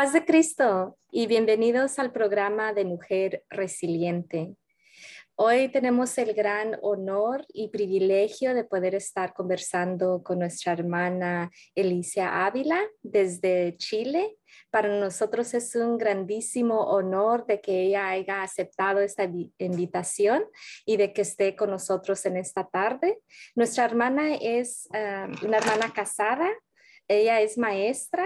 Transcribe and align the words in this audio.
Paz 0.00 0.14
de 0.14 0.24
Cristo 0.24 0.96
y 1.12 1.26
bienvenidos 1.26 1.98
al 1.98 2.10
programa 2.10 2.72
de 2.72 2.86
Mujer 2.86 3.44
Resiliente. 3.50 4.56
Hoy 5.34 5.68
tenemos 5.68 6.16
el 6.16 6.32
gran 6.32 6.78
honor 6.80 7.44
y 7.52 7.68
privilegio 7.68 8.54
de 8.54 8.64
poder 8.64 8.94
estar 8.94 9.34
conversando 9.34 10.22
con 10.22 10.38
nuestra 10.38 10.72
hermana 10.72 11.50
Elicia 11.74 12.46
Ávila 12.46 12.80
desde 13.02 13.76
Chile. 13.76 14.38
Para 14.70 14.88
nosotros 14.88 15.52
es 15.52 15.76
un 15.76 15.98
grandísimo 15.98 16.80
honor 16.80 17.44
de 17.44 17.60
que 17.60 17.82
ella 17.82 18.08
haya 18.08 18.42
aceptado 18.42 19.00
esta 19.00 19.28
invitación 19.58 20.44
y 20.86 20.96
de 20.96 21.12
que 21.12 21.20
esté 21.20 21.54
con 21.54 21.68
nosotros 21.68 22.24
en 22.24 22.38
esta 22.38 22.66
tarde. 22.66 23.18
Nuestra 23.54 23.84
hermana 23.84 24.34
es 24.36 24.88
ah, 24.94 25.28
una 25.44 25.58
hermana 25.58 25.92
casada. 25.92 26.48
Ella 27.06 27.42
es 27.42 27.58
maestra 27.58 28.24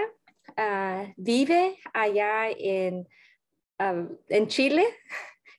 Ah, 0.57 1.07
vive 1.17 1.79
allá 1.93 2.51
en, 2.51 3.09
ah, 3.79 4.07
en 4.29 4.47
Chile 4.49 4.85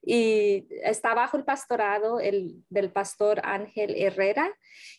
y 0.06 0.68
está 0.84 1.14
bajo 1.16 1.36
el 1.38 1.44
pastorado 1.44 2.20
el, 2.20 2.64
del 2.70 2.92
pastor 2.92 3.42
Ángel 3.44 3.96
Herrera 3.98 4.54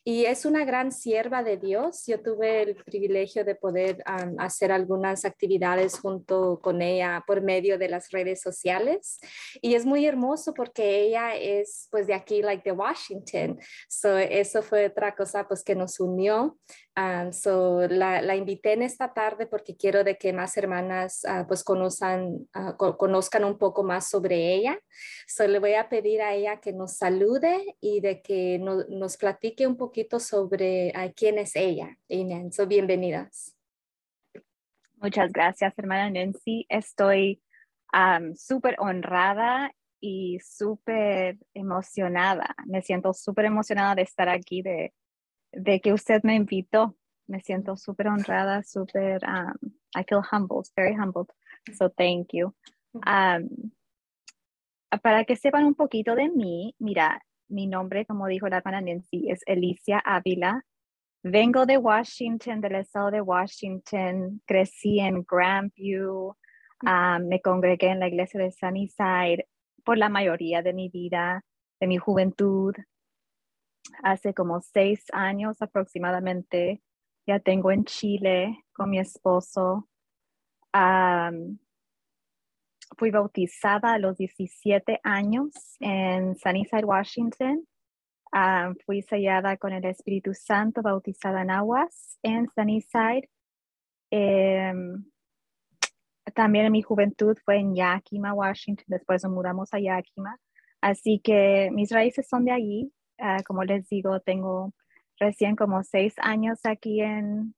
y 0.05 0.25
es 0.25 0.45
una 0.45 0.65
gran 0.65 0.93
sierva 0.93 1.43
de 1.43 1.57
Dios. 1.57 2.05
Yo 2.07 2.21
tuve 2.21 2.63
el 2.63 2.77
privilegio 2.77 3.45
de 3.45 3.55
poder 3.55 4.03
hacer 4.39 4.73
algunas 4.73 5.25
actividades 5.25 5.99
junto 5.99 6.61
con 6.61 6.83
ella 6.83 7.23
por 7.27 7.41
medio 7.43 7.79
de 7.79 7.89
las 7.89 8.11
redes 8.11 8.41
sociales 8.41 9.19
y 9.61 9.75
es 9.75 9.85
muy 9.85 10.07
hermoso 10.07 10.55
porque 10.55 11.03
ella 11.03 11.37
es 11.37 11.89
pues 11.91 12.07
de 12.07 12.15
aquí, 12.15 12.43
like 12.43 12.69
de 12.69 12.77
Washington. 12.77 13.59
So, 13.89 14.17
eso 14.17 14.63
fue 14.63 14.87
otra 14.87 15.15
cosa 15.15 15.47
pues 15.47 15.63
que 15.63 15.75
nos 15.75 16.01
unió. 16.01 16.59
so, 17.33 17.87
la, 17.89 18.23
la, 18.23 18.37
invité 18.37 18.73
en 18.73 18.83
esta 18.83 19.13
tarde 19.13 19.47
porque 19.47 19.77
quiero 19.77 20.05
de 20.05 20.17
que 20.17 20.33
más 20.33 20.57
hermanas 20.57 21.25
ah, 21.27 21.45
pues 21.47 21.63
conozcan, 21.63 22.49
ah, 22.55 22.77
conozcan 22.77 23.45
un 23.45 23.59
poco 23.59 23.83
más 23.83 24.09
sobre 24.09 24.55
ella. 24.55 24.79
So, 25.27 25.47
le 25.47 25.59
voy 25.59 25.75
a 25.75 25.89
pedir 25.89 26.23
a 26.23 26.35
ella 26.35 26.61
que 26.61 26.73
nos 26.73 26.97
salude 26.97 27.77
y 27.81 28.01
de 28.01 28.23
que 28.23 28.59
nos 28.59 29.17
platique 29.17 29.67
un 29.67 29.77
poquito 29.77 30.21
sobre 30.21 30.93
uh, 30.97 31.13
quién 31.15 31.39
es 31.39 31.57
ella. 31.57 31.97
Amen. 32.11 32.53
So, 32.53 32.67
bienvenidas. 32.67 33.57
Muchas 34.97 35.31
gracias, 35.33 35.75
hermana 35.77 36.11
Nancy. 36.11 36.67
Estoy 36.69 37.43
súper 38.35 38.77
honrada 38.79 39.73
y 40.01 40.39
súper 40.41 41.39
emocionada. 41.55 42.55
Me 42.67 42.83
siento 42.83 43.13
súper 43.13 43.47
emocionada 43.47 43.95
de 43.95 44.03
estar 44.03 44.29
aquí, 44.29 44.63
de, 44.63 44.93
de 45.53 45.81
que 45.81 45.93
usted 45.93 46.23
me 46.23 46.35
invitó. 46.35 46.97
Me 47.29 47.41
siento 47.41 47.77
súper 47.77 48.07
honrada, 48.09 48.63
súper, 48.63 49.21
I 49.95 50.05
feel 50.09 50.23
humbled, 50.31 50.67
very 50.77 50.95
humbled. 50.95 51.29
So 51.77 51.89
thank 51.89 52.33
you. 52.33 52.55
Um, 52.95 53.73
para 55.03 55.25
que 55.25 55.37
sepan 55.37 55.65
un 55.65 55.75
poquito 55.75 56.15
de 56.15 56.29
mí, 56.29 56.75
mira, 56.79 57.23
mi 57.49 57.67
nombre, 57.67 58.07
como 58.07 58.27
dijo 58.27 58.49
la 58.49 58.59
hermana 58.59 58.81
Nancy, 58.81 59.31
es 59.31 59.41
Elicia 59.47 59.99
Ávila. 59.99 60.65
Vengo 61.23 61.67
de 61.67 61.79
Washington, 61.79 62.61
del 62.61 62.77
estado 62.77 63.11
de 63.11 63.21
Washington. 63.21 64.43
Crecí 64.47 65.01
en 65.01 65.25
Grandview. 65.29 66.35
Ah, 66.85 67.19
me 67.19 67.41
congregué 67.41 67.89
en 67.89 68.01
la 68.01 68.09
iglesia 68.09 68.41
de 68.41 68.53
Sunnyside 68.53 69.47
por 69.85 69.99
la 69.99 70.09
mayoría 70.09 70.63
de 70.63 70.73
mi 70.73 70.89
vida, 70.89 71.43
de 71.81 71.87
mi 71.87 71.97
juventud. 71.97 72.75
Hace 74.03 74.35
como 74.35 74.61
seis 74.61 75.05
años 75.13 75.63
aproximadamente 75.63 76.83
ya 77.27 77.41
tengo 77.41 77.71
en 77.71 77.85
Chile 77.85 78.65
con 78.73 78.91
mi 78.91 78.99
esposo 78.99 79.89
fui 82.97 83.11
bautizada 83.11 83.95
a 83.95 83.99
los 83.99 84.17
17 84.17 85.01
años 85.03 85.77
en 85.81 86.37
Sunnyside, 86.37 86.85
Washington. 86.85 87.67
Ah, 88.33 88.73
fui 88.85 89.03
sellada 89.03 89.57
con 89.57 89.73
el 89.73 89.85
Espíritu 89.85 90.35
Santo, 90.35 90.83
bautizada 90.83 91.43
en 91.43 91.51
aguas 91.51 92.19
en 92.23 92.49
Sunnyside. 92.55 93.29
Em, 94.11 95.05
también 96.35 96.67
en 96.67 96.73
mi 96.73 96.83
juventud 96.83 97.37
fue 97.45 97.59
en 97.59 97.75
Yakima, 97.75 98.35
Washington. 98.35 98.85
Después 98.89 99.25
nos 99.25 99.33
mudamos 99.33 99.73
a 99.73 99.81
Yakima. 99.81 100.39
Así 100.81 101.21
que 101.21 101.71
mis 101.73 101.91
raíces 101.91 102.29
son 102.29 102.45
de 102.45 102.53
allí. 102.53 102.93
Ah, 103.19 103.43
como 103.47 103.65
les 103.65 103.89
digo, 103.89 104.21
tengo 104.21 104.73
recién 105.19 105.57
como 105.57 105.83
seis 105.83 106.15
años 106.19 106.61
aquí 106.65 107.01
en, 107.01 107.55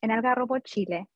en 0.00 0.10
Algarrobo, 0.10 0.58
Chile. 0.60 1.08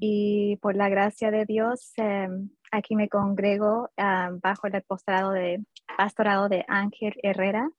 Y 0.00 0.56
por 0.56 0.76
la 0.76 0.88
gracia 0.88 1.30
de 1.30 1.44
Dios, 1.44 1.92
em, 1.96 2.50
aquí 2.70 2.96
me 2.96 3.08
congrego 3.08 3.90
bajo 3.96 4.66
el 4.66 4.82
pastorado 4.82 5.32
de, 5.32 5.64
pastorado 5.96 6.48
de 6.48 6.64
Ángel 6.68 7.14
Herrera. 7.22 7.70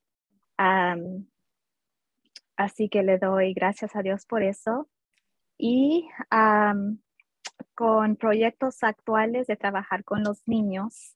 así 2.55 2.89
que 2.89 3.03
le 3.03 3.19
doy 3.19 3.53
gracias 3.53 3.95
a 3.95 4.01
Dios 4.01 4.25
por 4.25 4.43
eso. 4.43 4.87
Y 5.57 6.07
con 7.75 8.15
proyectos 8.15 8.83
actuales 8.83 9.47
de 9.47 9.55
trabajar 9.55 10.03
con 10.03 10.23
los 10.23 10.47
niños 10.47 11.15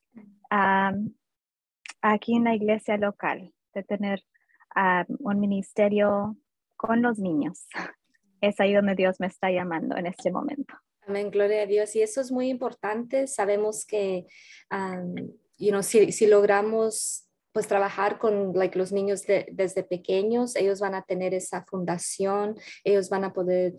aquí 2.02 2.36
en 2.36 2.44
la 2.44 2.56
iglesia 2.56 2.98
local, 2.98 3.54
de 3.74 3.84
tener 3.84 4.24
un 5.20 5.40
ministerio 5.40 6.38
con 6.78 7.02
los 7.02 7.20
niños. 7.20 7.68
Es 8.42 8.60
ahí 8.60 8.74
donde 8.74 8.96
Dios 8.96 9.20
me 9.20 9.28
está 9.28 9.52
llamando 9.52 9.96
en 9.96 10.08
este 10.08 10.32
momento. 10.32 10.74
Amén, 11.08 11.32
gloria 11.32 11.64
a 11.64 11.66
Dios. 11.66 11.96
Y 11.96 12.02
eso 12.02 12.22
es 12.22 12.32
muy 12.32 12.50
importante. 12.50 13.28
Sabemos 13.28 13.86
que, 13.86 14.26
know, 15.58 15.84
si, 15.84 16.28
logramos 16.28 17.28
pues 17.52 17.68
trabajar 17.68 18.18
con 18.18 18.54
los 18.76 18.92
niños 18.94 19.24
desde 19.24 19.84
pequeños, 19.84 20.56
ellos 20.56 20.80
van 20.80 20.96
a 20.96 21.02
tener 21.02 21.34
esa 21.34 21.66
fundación, 21.66 22.56
ellos 22.86 23.10
van 23.10 23.26
a 23.26 23.34
poder 23.34 23.74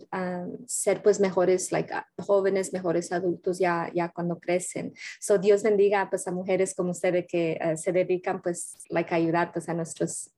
ser 0.67 1.01
pues 1.01 1.19
mejores 1.19 1.71
jóvenes, 2.19 2.71
mejores 2.71 3.11
adultos 3.11 3.57
ya, 3.57 3.91
ya 3.95 4.09
cuando 4.09 4.39
crecen. 4.39 4.93
So 5.19 5.39
Dios 5.39 5.63
bendiga 5.63 6.07
pues 6.09 6.27
a 6.27 6.31
mujeres 6.31 6.75
como 6.75 6.91
ustedes 6.91 7.25
que 7.27 7.57
eh, 7.59 7.75
se 7.75 7.91
dedican 7.91 8.43
pues 8.43 8.75
like, 8.89 9.11
a 9.11 9.17
ayudar 9.17 9.51
pues 9.51 9.67
a 9.69 9.73
nuestros 9.73 10.29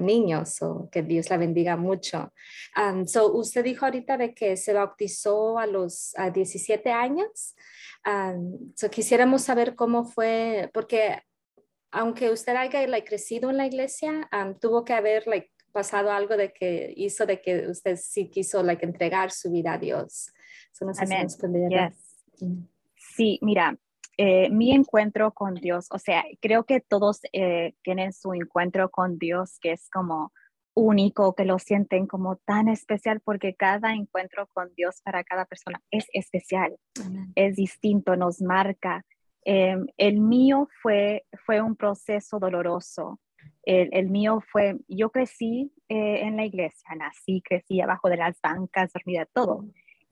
niños 0.00 0.60
o 0.62 0.88
que 0.90 1.02
Dios 1.02 1.30
la 1.30 1.36
bendiga 1.36 1.76
mucho. 1.76 2.32
so 3.06 3.32
usted 3.32 3.64
dijo 3.64 3.84
ahorita 3.84 4.16
de 4.16 4.34
que 4.34 4.56
se 4.56 4.72
bautizó 4.72 5.58
a 5.58 5.66
los 5.66 6.14
17 6.32 6.90
años. 6.90 7.54
so 8.74 8.90
quisiéramos 8.90 9.42
saber 9.42 9.74
cómo 9.74 10.04
fue, 10.04 10.70
porque 10.72 11.22
aunque 11.90 12.30
usted 12.30 12.56
haya 12.56 12.86
like, 12.88 13.06
crecido 13.06 13.50
en 13.50 13.56
la 13.56 13.66
iglesia, 13.66 14.28
tuvo 14.60 14.84
que 14.84 14.92
haber 14.92 15.26
like, 15.26 15.50
pasado 15.72 16.10
algo 16.10 16.36
de 16.36 16.52
que 16.52 16.92
hizo 16.96 17.26
de 17.26 17.40
que 17.40 17.68
usted 17.68 17.96
sí 17.96 18.30
quiso 18.30 18.62
like, 18.62 18.84
entregar 18.84 19.30
su 19.30 19.50
vida 19.50 19.74
a 19.74 19.78
Dios. 19.78 20.32
So, 20.72 20.84
no 20.84 20.94
sé 20.94 21.06
Sí, 22.96 23.38
mira, 23.42 23.78
eh, 24.16 24.48
mi 24.50 24.72
encuentro 24.72 25.32
con 25.32 25.54
Dios, 25.54 25.86
o 25.90 25.98
sea, 25.98 26.24
creo 26.40 26.64
que 26.64 26.80
todos 26.80 27.20
eh, 27.32 27.74
tienen 27.82 28.12
su 28.12 28.32
encuentro 28.32 28.90
con 28.90 29.18
Dios 29.18 29.58
que 29.60 29.72
es 29.72 29.90
como 29.90 30.32
único, 30.74 31.34
que 31.34 31.44
lo 31.44 31.58
sienten 31.58 32.06
como 32.06 32.36
tan 32.36 32.68
especial 32.68 33.20
porque 33.20 33.54
cada 33.54 33.94
encuentro 33.94 34.48
con 34.52 34.72
Dios 34.74 35.00
para 35.02 35.24
cada 35.24 35.44
persona 35.46 35.80
es 35.90 36.06
especial, 36.12 36.76
es 37.34 37.56
distinto, 37.56 38.16
nos 38.16 38.40
marca. 38.40 39.04
Em, 39.44 39.86
el 39.96 40.20
mío 40.20 40.68
fue, 40.82 41.24
fue 41.44 41.60
un 41.60 41.76
proceso 41.76 42.38
doloroso. 42.38 43.20
El, 43.62 43.88
el 43.92 44.10
mío 44.10 44.42
fue, 44.50 44.76
yo 44.88 45.10
crecí 45.10 45.72
eh, 45.88 46.20
en 46.22 46.36
la 46.36 46.44
iglesia, 46.44 46.94
nací, 46.96 47.42
crecí 47.42 47.80
abajo 47.80 48.08
de 48.08 48.16
las 48.16 48.40
bancas, 48.40 48.92
dormida, 48.92 49.26
todo. 49.26 49.64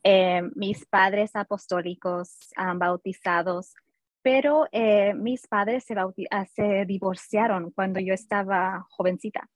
Em, 0.05 0.51
mis 0.55 0.85
padres 0.87 1.35
apostólicos, 1.35 2.37
bautizados, 2.77 3.75
pero 4.23 4.67
eh, 4.73 5.15
mis 5.15 5.47
padres 5.49 5.85
ah, 6.31 6.47
se, 6.47 6.85
divorciaron 6.87 7.73
cuando 7.73 8.01
yo 8.01 8.15
estaba 8.15 8.87
jovencita. 8.91 9.49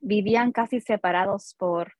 Vivían 0.00 0.52
casi 0.52 0.80
separados 0.80 1.54
por 1.58 1.92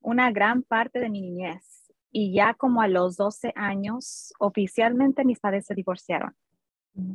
una 0.00 0.32
gran 0.32 0.62
parte 0.62 0.98
de 0.98 1.10
mi 1.10 1.20
niñez 1.20 1.92
y 2.10 2.32
ya 2.32 2.54
como 2.54 2.80
a 2.80 2.88
los 2.88 3.16
12 3.16 3.52
años 3.54 4.32
oficialmente 4.38 5.24
mis 5.24 5.38
padres 5.38 5.66
se 5.66 5.74
divorciaron. 5.74 6.34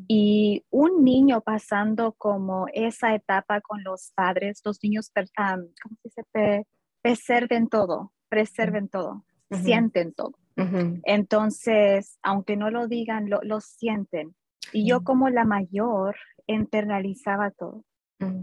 Y 0.07 0.63
un 0.69 1.03
niño 1.03 1.41
pasando 1.41 2.11
como 2.13 2.67
esa 2.71 3.15
etapa 3.15 3.61
con 3.61 3.83
los 3.83 4.11
padres, 4.13 4.61
los 4.63 4.77
niños, 4.83 5.11
¿cómo 5.11 5.95
se 6.03 6.09
dice? 6.23 6.67
preserven 7.01 7.67
todo, 7.67 8.13
preserven 8.29 8.89
todo, 8.89 9.25
sienten 9.49 10.13
todo. 10.13 10.40
Entonces, 10.55 12.19
aunque 12.21 12.55
no 12.55 12.69
lo 12.69 12.87
digan, 12.87 13.29
lo, 13.29 13.61
sienten. 13.61 14.35
Y 14.73 14.87
yo 14.87 15.03
como 15.03 15.29
la 15.29 15.45
mayor 15.45 16.15
internalizaba 16.47 17.51
todo. 17.51 17.83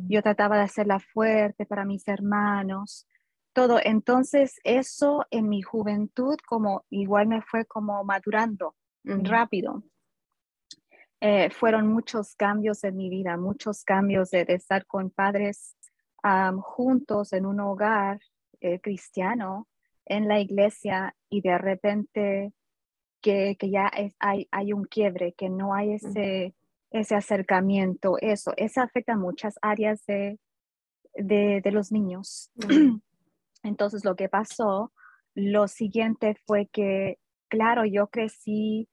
Yo 0.08 0.22
trataba 0.22 0.56
de 0.56 0.62
hacerla 0.62 0.98
fuerte 0.98 1.64
para 1.64 1.84
mis 1.84 2.06
hermanos. 2.08 3.06
todo. 3.52 3.78
Entonces, 3.82 4.60
eso 4.64 5.24
en 5.30 5.48
mi 5.48 5.62
juventud, 5.62 6.36
como 6.46 6.84
igual 6.90 7.28
me 7.28 7.42
fue 7.42 7.64
como 7.64 8.02
madurando 8.04 8.74
rápido. 9.04 9.82
Eh, 11.20 11.50
fueron 11.50 11.88
muchos 11.88 12.36
cambios 12.36 12.84
en 12.84 12.96
mi 12.96 13.10
vida, 13.10 13.36
muchos 13.36 13.82
cambios 13.84 14.30
de, 14.30 14.44
estar 14.48 14.86
con 14.86 15.10
padres 15.10 15.76
juntos 16.60 17.32
en 17.32 17.46
un 17.46 17.60
hogar 17.60 18.20
eh, 18.60 18.80
cristiano, 18.80 19.66
en 20.08 20.28
la 20.28 20.40
iglesia, 20.40 21.14
y 21.28 21.40
de 21.40 21.58
repente 21.58 22.52
que, 23.20 23.56
ya 23.60 23.90
hay, 24.18 24.48
hay, 24.50 24.72
un 24.72 24.84
quiebre, 24.84 25.34
que 25.34 25.48
no 25.48 25.74
hay 25.74 25.94
ese, 25.94 26.54
ese 26.90 27.14
acercamiento, 27.14 28.16
eso, 28.20 28.52
eso 28.56 28.80
afecta 28.80 29.16
muchas 29.16 29.58
áreas 29.60 30.04
de, 30.06 30.38
de, 31.14 31.70
los 31.72 31.92
niños. 31.92 32.50
Entonces 33.62 34.04
lo 34.04 34.16
que 34.16 34.28
pasó, 34.28 34.92
lo 35.34 35.68
siguiente 35.68 36.36
fue 36.46 36.66
que, 36.66 37.18
claro, 37.48 37.84
yo 37.84 38.08
crecí 38.08 38.88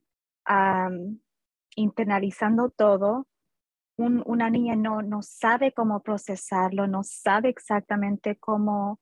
internalizando 1.74 2.70
todo. 2.70 3.26
una 3.96 4.50
niña 4.50 4.76
no, 4.76 5.02
no 5.02 5.22
sabe 5.22 5.72
cómo 5.72 6.02
procesarlo, 6.02 6.86
no 6.86 7.02
sabe 7.02 7.48
exactamente 7.48 8.36
cómo, 8.36 9.00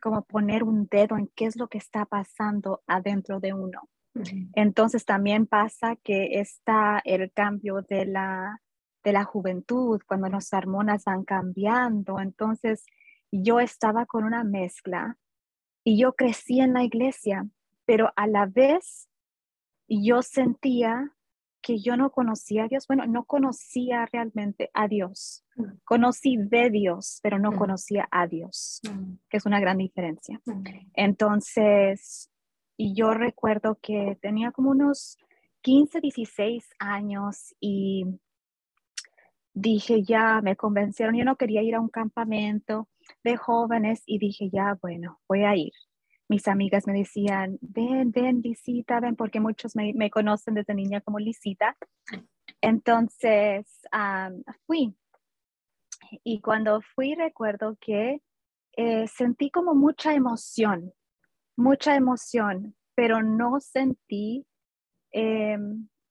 cómo 0.00 0.22
poner 0.22 0.64
un 0.64 0.86
dedo 0.90 1.16
en 1.16 1.30
qué 1.34 1.46
es 1.46 1.56
lo 1.56 1.68
que 1.68 1.78
está 1.78 2.06
pasando 2.06 2.82
adentro 2.86 3.40
de 3.40 3.52
uno. 3.52 3.88
Entonces 4.54 5.04
también 5.04 5.46
pasa 5.46 5.96
que 5.96 6.40
está 6.40 7.00
el 7.04 7.30
cambio 7.32 7.82
de 7.82 8.06
la, 8.06 8.60
de 9.04 9.12
la 9.12 9.24
juventud, 9.24 10.00
cuando 10.06 10.28
nuestras 10.28 10.64
hormonas 10.64 11.04
van 11.04 11.24
cambiando. 11.24 12.18
Entonces 12.18 12.86
yo 13.30 13.60
estaba 13.60 14.06
con 14.06 14.24
una 14.24 14.42
mezcla 14.42 15.16
y 15.84 15.98
yo 15.98 16.14
crecí 16.14 16.60
en 16.60 16.72
la 16.72 16.82
iglesia, 16.82 17.46
pero 17.84 18.12
a 18.16 18.26
la 18.26 18.46
vez 18.46 19.08
yo 19.88 20.22
sentía 20.22 21.12
que 21.62 21.78
yo 21.78 21.96
no 21.96 22.10
conocía 22.10 22.64
a 22.64 22.68
Dios. 22.68 22.86
Bueno, 22.86 23.06
no 23.06 23.24
conocía 23.24 24.06
realmente 24.06 24.70
a 24.74 24.88
Dios. 24.88 25.44
Conocí 25.84 26.36
de 26.36 26.70
Dios, 26.70 27.20
pero 27.22 27.38
no 27.38 27.52
conocía 27.52 28.08
a 28.10 28.26
Dios, 28.26 28.80
que 29.28 29.36
es 29.36 29.46
una 29.46 29.60
gran 29.60 29.78
diferencia. 29.78 30.40
Entonces, 30.94 32.30
y 32.76 32.94
yo 32.94 33.12
recuerdo 33.12 33.78
que 33.80 34.16
tenía 34.22 34.52
como 34.52 34.70
unos 34.70 35.18
15, 35.62 36.00
16 36.00 36.70
años 36.78 37.54
y 37.60 38.06
dije, 39.52 40.02
ya 40.02 40.40
me 40.42 40.56
convencieron, 40.56 41.16
yo 41.16 41.24
no 41.24 41.36
quería 41.36 41.62
ir 41.62 41.74
a 41.74 41.80
un 41.80 41.90
campamento 41.90 42.88
de 43.22 43.36
jóvenes 43.36 44.02
y 44.06 44.18
dije, 44.18 44.48
ya, 44.50 44.78
bueno, 44.80 45.20
voy 45.28 45.44
a 45.44 45.54
ir. 45.56 45.72
Mis 46.30 46.46
amigas 46.48 46.86
me 46.86 46.94
decían, 46.94 47.58
ven, 47.60 48.12
ven, 48.12 48.40
visita, 48.40 49.00
ven, 49.00 49.16
porque 49.16 49.40
muchos 49.40 49.74
me, 49.74 50.10
conocen 50.10 50.54
desde 50.54 50.74
niña 50.74 51.00
como 51.02 51.18
Lisita. 51.18 51.76
Entonces, 52.60 53.66
fui. 54.66 54.94
Y 56.24 56.40
cuando 56.40 56.80
fui, 56.80 57.14
recuerdo 57.14 57.76
que 57.80 58.22
eh, 58.76 59.06
sentí 59.08 59.50
como 59.50 59.74
mucha 59.74 60.14
emoción 60.14 60.92
mucha 61.60 61.94
emoción, 61.94 62.74
pero 62.94 63.22
no 63.22 63.60
sentí, 63.60 64.46
eh, 65.12 65.58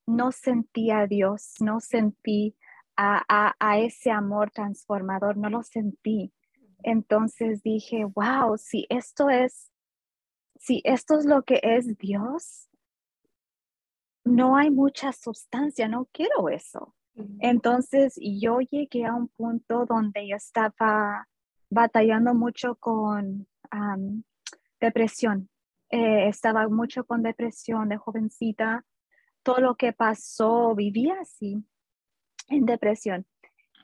no 0.06 0.32
sentí 0.32 0.92
a 0.92 1.08
Dios, 1.08 1.56
no 1.60 1.80
sentí 1.80 2.56
a, 2.96 3.80
ese 3.80 4.12
amor 4.12 4.52
transformador, 4.52 5.38
no 5.38 5.50
lo 5.50 5.64
sentí. 5.64 6.34
Entonces 6.84 7.64
dije, 7.64 8.04
wow, 8.04 8.58
si 8.58 8.86
esto 8.90 9.30
es, 9.30 9.69
si 10.60 10.82
esto 10.84 11.18
es 11.18 11.26
lo 11.26 11.44
que 11.44 11.60
es 11.64 11.98
Dios, 11.98 12.70
no 14.26 14.58
hay 14.58 14.70
mucha 14.70 15.12
sustancia, 15.14 15.88
no 15.88 16.08
quiero 16.12 16.50
eso. 16.50 16.96
Entonces 17.40 18.18
yo 18.22 18.60
llegué 18.60 19.06
a 19.06 19.16
un 19.16 19.28
punto 19.30 19.86
donde 19.86 20.28
yo 20.28 20.36
estaba 20.36 21.28
batallando 21.70 22.34
mucho 22.34 22.76
con 22.76 23.48
depresión. 24.80 25.50
Eh, 25.90 26.28
estaba 26.28 26.68
mucho 26.70 27.04
con 27.06 27.24
depresión 27.24 27.90
de 27.90 27.98
jovencita. 27.98 28.86
Todo 29.44 29.60
lo 29.60 29.76
que 29.76 29.92
pasó, 29.94 30.76
vivía 30.76 31.16
así, 31.22 31.64
en 32.48 32.66
depresión. 32.66 33.26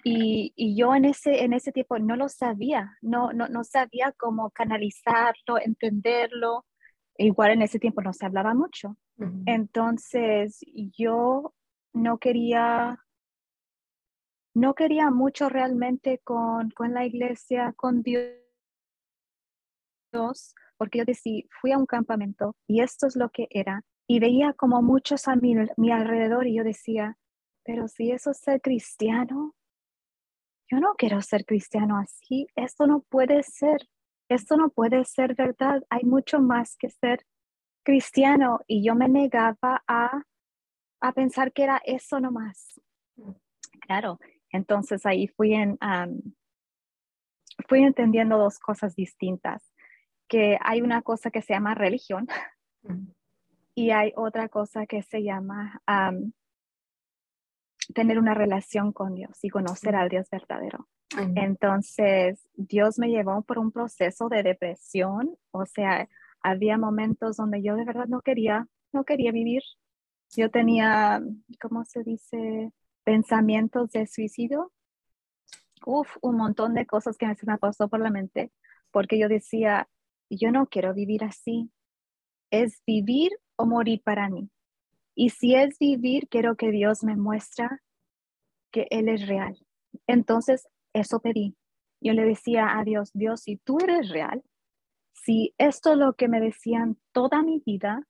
Y, 0.07 0.54
y, 0.56 0.78
yo 0.78 0.94
en 0.94 1.06
ese, 1.06 1.44
en 1.44 1.54
ese 1.54 1.72
tiempo 1.72 1.98
no 1.98 2.16
lo 2.16 2.30
sabía, 2.30 2.96
no, 3.02 3.34
no, 3.34 3.48
no 3.48 3.63
sabía 3.63 4.13
cómo 4.18 4.52
canalizarlo, 4.52 5.57
entenderlo. 5.60 6.63
Igual 7.18 7.52
en 7.52 7.63
ese 7.63 7.80
tiempo 7.80 8.04
no 8.04 8.13
se 8.13 8.25
hablaba 8.25 8.54
mucho. 8.54 8.98
Entonces 9.48 10.60
yo 10.98 11.56
no 11.94 12.19
quería, 12.19 13.00
no 14.54 14.75
quería 14.75 15.10
mucho 15.10 15.50
realmente 15.50 16.19
con, 16.24 16.69
con 16.72 16.94
la 16.94 17.06
iglesia, 17.06 17.74
con 17.75 18.04
Dios 18.04 18.46
porque 20.78 21.00
yo 21.00 21.06
decía, 21.06 21.44
fui 21.62 21.72
a 21.72 21.78
un 21.78 21.86
campamento 21.86 22.56
y 22.68 22.81
esto 22.81 23.07
es 23.07 23.16
lo 23.16 23.30
que 23.30 23.48
era. 23.50 23.84
Y 24.07 24.19
veía 24.19 24.54
como 24.54 24.81
muchos 24.81 25.28
a 25.28 25.36
mi, 25.36 25.56
mi 25.78 25.92
alrededor 25.92 26.48
y 26.48 26.56
yo 26.56 26.63
decía, 26.63 27.18
pero 27.63 27.88
si 27.88 28.12
eso 28.12 28.31
es 28.31 28.38
ser 28.38 28.62
cristiano, 28.62 29.56
yo 30.69 30.79
no 30.79 30.95
quiero 30.97 31.21
ser 31.21 31.45
cristiano 31.45 31.97
así, 31.97 32.47
esto 32.56 32.88
no 32.88 33.01
puede 33.01 33.44
ser, 33.44 33.88
esto 34.29 34.57
no 34.57 34.69
puede 34.69 35.06
ser 35.06 35.35
verdad, 35.35 35.83
hay 35.89 36.03
mucho 36.03 36.39
más 36.39 36.75
que 36.77 36.89
ser 36.89 37.25
cristiano 37.83 38.62
y 38.67 38.83
yo 38.83 38.95
me 38.95 39.07
negaba 39.07 39.83
a, 39.88 40.23
a 41.01 41.12
pensar 41.13 41.53
que 41.53 41.63
era 41.63 41.81
eso 41.85 42.19
nomás. 42.19 42.81
Claro, 43.81 44.19
entonces 44.50 45.06
ahí 45.06 45.27
fui, 45.27 45.53
en, 45.53 45.77
fui 47.68 47.83
entendiendo 47.83 48.38
dos 48.38 48.57
cosas 48.59 48.95
distintas 48.95 49.71
que 50.27 50.57
hay 50.61 50.81
una 50.81 51.03
cosa 51.03 51.29
que 51.29 51.44
se 51.44 51.53
llama 51.53 51.75
religión 51.75 52.27
y 53.75 53.91
hay 53.91 54.13
otra 54.15 54.50
cosa 54.50 54.88
que 54.88 55.03
se 55.03 55.21
llama 55.21 55.81
tener 57.93 58.19
una 58.19 58.33
relación 58.33 58.91
con 58.91 59.15
Dios 59.15 59.43
y 59.43 59.49
conocer 59.49 59.95
al 59.95 60.09
Dios 60.09 60.29
verdadero. 60.29 60.87
Entonces, 61.35 62.47
Dios 62.55 62.99
me 62.99 63.09
llevó 63.09 63.43
por 63.43 63.59
un 63.59 63.71
proceso 63.71 64.27
de 64.27 64.43
depresión, 64.43 65.37
o 65.51 65.65
sea, 65.65 66.09
había 66.42 66.77
momentos 66.77 67.37
donde 67.37 67.61
yo 67.61 67.75
de 67.75 67.85
verdad 67.85 68.07
no 68.07 68.21
quería, 68.21 68.68
no 68.92 69.04
quería 69.04 69.31
vivir. 69.31 69.61
Yo 70.35 70.49
tenía, 70.51 71.21
¿cómo 71.61 71.85
se 71.85 72.04
dice? 72.04 72.71
Pensamientos 73.04 73.92
de 73.92 74.07
suicidio. 74.07 74.71
Uf, 75.85 76.18
un 76.21 76.37
montón 76.37 76.73
de 76.73 76.85
cosas 76.85 77.18
que 77.18 77.33
se 77.35 77.45
me 77.45 77.57
pasó 77.57 77.87
por 77.87 77.99
la 77.99 78.09
mente, 78.09 78.51
porque 78.92 79.18
yo 79.19 79.30
decía, 79.30 79.87
yo 80.30 80.51
no 80.51 80.68
quiero 80.68 80.94
vivir 80.94 81.23
así. 81.23 81.71
Es 82.51 82.81
vivir 82.85 83.31
o 83.56 83.65
morir 83.65 84.01
para 84.04 84.30
mí. 84.30 84.49
Y 85.16 85.30
si 85.30 85.56
es 85.56 85.80
vivir, 85.80 86.28
quiero 86.30 86.56
que 86.56 86.72
Dios 86.72 87.04
me 87.04 87.16
muestra 87.16 87.81
que 88.72 88.88
Él 88.90 89.10
es 89.10 89.28
real. 89.28 89.57
Entonces, 90.07 90.68
eso 90.94 91.22
pedí. 91.22 91.56
Yo 92.02 92.14
le 92.14 92.26
decía 92.26 92.78
a 92.78 92.84
Dios, 92.84 93.12
Dios, 93.14 93.42
si 93.42 93.57
tú 93.57 93.80
eres 93.80 94.10
real, 94.10 94.44
si 95.14 95.56
esto 95.57 95.94
es 95.94 95.98
lo 95.98 96.14
que 96.14 96.28
me 96.28 96.42
decían 96.42 97.00
toda 97.14 97.42
mi 97.42 97.64
vida, 97.66 98.06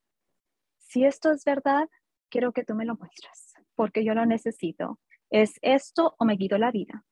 si 0.77 1.05
esto 1.05 1.31
es 1.31 1.45
verdad, 1.45 1.87
quiero 2.29 2.51
que 2.51 2.65
tú 2.65 2.73
me 2.73 2.85
lo 2.85 2.95
muestres, 2.95 3.53
porque 3.75 4.03
yo 4.03 4.13
lo 4.13 4.25
necesito. 4.25 4.99
¿Es 5.29 5.59
esto 5.61 6.15
o 6.17 6.25
me 6.25 6.37
quito 6.37 6.57
la 6.57 6.71
vida? 6.71 7.05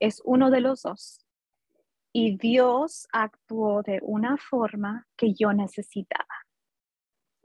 Es 0.00 0.20
uno 0.24 0.50
de 0.50 0.60
los 0.60 0.82
dos 0.82 1.24
y 2.16 2.36
Dios 2.36 3.08
actuó 3.12 3.82
de 3.82 3.98
una 4.02 4.36
forma 4.36 5.06
que 5.16 5.34
yo 5.34 5.52
necesitaba. 5.52 6.43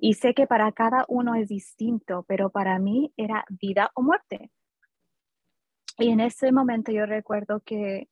Y 0.01 0.13
sé 0.13 0.33
que 0.33 0.47
para 0.47 0.71
cada 0.71 1.03
uno 1.09 1.35
es 1.35 1.49
distinto, 1.49 2.23
pero 2.27 2.49
para 2.49 2.79
mí 2.79 3.13
era 3.17 3.43
vida 3.49 3.91
o 3.95 4.01
muerte. 4.01 4.49
Y 5.97 6.09
en 6.09 6.21
ese 6.21 6.53
momento 6.53 6.93
yo 6.93 7.05
recuerdo 7.05 7.59
que 7.59 8.07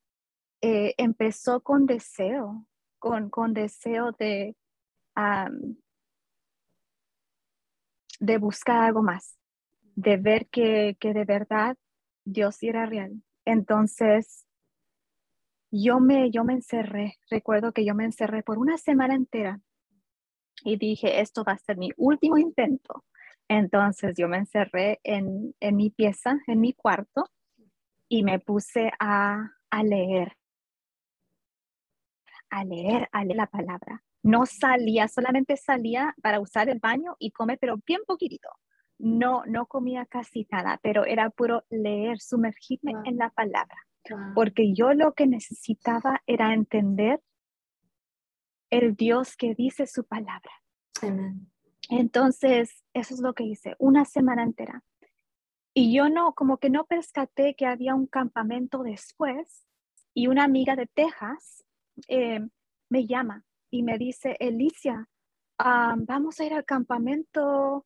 eh, 0.62 0.94
empezó 0.98 1.62
con 1.62 1.86
deseo, 1.86 2.65
con, 3.00 3.29
con 3.29 3.53
deseo 3.53 4.12
de, 4.12 4.58
de 8.20 8.38
buscar 8.38 8.84
algo 8.84 9.01
más, 9.01 9.38
de 9.96 10.17
ver 10.17 10.48
que, 10.50 10.98
que 11.00 11.13
de 11.13 11.24
verdad 11.24 11.77
Dios 12.25 12.62
era 12.63 12.86
real. 12.86 13.24
Entonces, 13.46 14.46
yo 15.72 16.01
me, 16.01 16.32
yo 16.32 16.44
me 16.44 16.53
encerré, 16.53 17.17
recuerdo 17.29 17.72
que 17.72 17.86
yo 17.86 17.96
me 17.96 18.03
encerré 18.03 18.44
por 18.44 18.58
una 18.58 18.77
semana 18.77 19.15
entera 19.15 19.62
y 20.63 20.77
dije, 20.77 21.21
esto 21.21 21.43
va 21.43 21.53
a 21.53 21.57
ser 21.57 21.77
mi 21.77 21.91
último 21.97 22.37
intento. 22.37 23.05
Entonces 23.47 24.15
yo 24.17 24.27
me 24.27 24.37
encerré 24.37 24.99
en, 25.03 25.55
en 25.59 25.75
mi 25.75 25.89
pieza, 25.89 26.39
en 26.47 26.59
mi 26.59 26.73
cuarto, 26.73 27.29
y 28.09 28.23
me 28.23 28.39
puse 28.39 28.91
a, 28.99 29.51
a 29.69 29.83
leer, 29.83 30.37
a 32.49 32.63
leer, 32.63 33.09
a 33.11 33.23
leer 33.23 33.37
la 33.37 33.47
palabra. 33.47 34.03
No 34.23 34.45
salía, 34.45 35.07
solamente 35.07 35.57
salía 35.57 36.15
para 36.21 36.39
usar 36.39 36.69
el 36.69 36.79
baño 36.79 37.15
y 37.19 37.31
comer, 37.31 37.57
pero 37.59 37.77
bien 37.85 38.01
poquitito. 38.05 38.49
No, 38.99 39.43
no 39.45 39.67
comía 39.67 40.05
casi 40.05 40.47
nada, 40.51 40.79
pero 40.81 41.05
era 41.05 41.29
puro 41.29 41.63
leer, 41.69 42.19
sumergirme 42.19 42.93
en 43.05 43.17
la 43.17 43.29
palabra. 43.29 43.77
Porque 44.33 44.73
yo 44.73 44.93
lo 44.93 45.13
que 45.13 45.27
necesitaba 45.27 46.21
era 46.25 46.53
entender 46.53 47.21
el 48.69 48.95
Dios 48.95 49.36
que 49.36 49.55
dice 49.55 49.88
su 49.88 50.03
palabra. 50.05 50.51
Entonces, 51.89 52.83
eso 52.93 53.13
es 53.13 53.21
lo 53.21 53.33
que 53.33 53.43
hice, 53.43 53.75
una 53.79 54.05
semana 54.05 54.43
entera. 54.43 54.83
Y 55.74 55.93
yo 55.93 56.09
no, 56.09 56.33
como 56.33 56.57
que 56.57 56.69
no 56.69 56.86
percaté 56.86 57.55
que 57.55 57.65
había 57.65 57.93
un 57.93 58.07
campamento 58.07 58.83
después 58.83 59.67
y 60.13 60.27
una 60.27 60.43
amiga 60.43 60.75
de 60.75 60.88
Texas 60.88 61.63
eh, 62.07 62.39
me 62.89 63.05
llama 63.05 63.45
y 63.69 63.83
me 63.83 63.97
dice, 63.97 64.36
Elicia, 64.39 65.07
ah, 65.59 65.95
vamos 65.97 66.39
a 66.39 66.45
ir 66.45 66.53
al 66.53 66.65
campamento, 66.65 67.86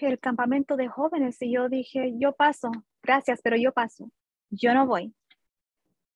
el 0.00 0.18
campamento 0.18 0.76
de 0.76 0.88
jóvenes. 0.88 1.40
Y 1.40 1.52
yo 1.52 1.68
dije, 1.68 2.12
yo 2.18 2.32
paso, 2.32 2.70
gracias, 3.02 3.40
pero 3.42 3.56
yo 3.56 3.72
paso, 3.72 4.10
yo 4.50 4.74
no 4.74 4.86
voy. 4.86 5.14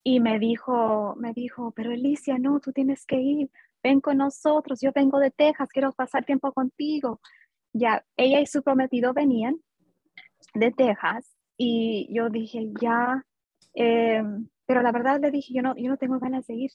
Y 0.05 0.21
me 0.21 0.39
dijo, 0.39 1.15
me 1.17 1.33
dijo, 1.33 1.73
pero 1.73 1.93
Elicia, 1.93 2.39
no, 2.39 2.61
tú 2.61 2.73
tienes 2.73 3.07
que 3.07 3.21
ir, 3.21 3.51
ven 3.83 4.01
con 4.01 4.19
nosotros, 4.19 4.81
yo 4.81 4.93
vengo 4.93 5.19
de 5.19 5.31
Texas, 5.31 5.69
quiero 5.71 5.93
pasar 5.93 6.25
tiempo 6.25 6.53
contigo. 6.53 7.21
Ya, 7.73 8.05
ella 8.17 8.41
y 8.41 8.47
su 8.47 8.63
prometido 8.63 9.13
venían 9.15 9.61
de 10.55 10.73
Texas 10.73 11.37
y 11.57 12.09
yo 12.15 12.29
dije, 12.31 12.73
ya, 12.81 13.25
em, 13.75 14.49
pero 14.67 14.83
la 14.83 14.93
verdad 14.93 15.21
le 15.21 15.31
dije, 15.31 15.55
yo 15.55 15.63
no, 15.63 15.77
yo 15.77 15.89
no 15.89 15.97
tengo 15.97 16.19
ganas 16.19 16.47
de 16.47 16.55
ir. 16.55 16.71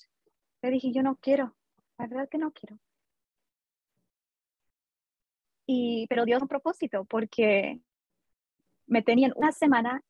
Le 0.62 0.72
dije, 0.72 0.92
yo 0.92 1.04
no 1.04 1.18
quiero, 1.18 1.56
la 1.98 2.08
verdad 2.08 2.30
que 2.30 2.38
no 2.38 2.52
quiero. 2.52 2.80
Y, 5.66 6.08
pero 6.08 6.26
Dios 6.26 6.42
un 6.42 6.48
propósito, 6.48 7.06
porque 7.06 7.82
me 8.88 9.02
tenían 9.02 9.34
una 9.36 9.52
semana 9.52 10.02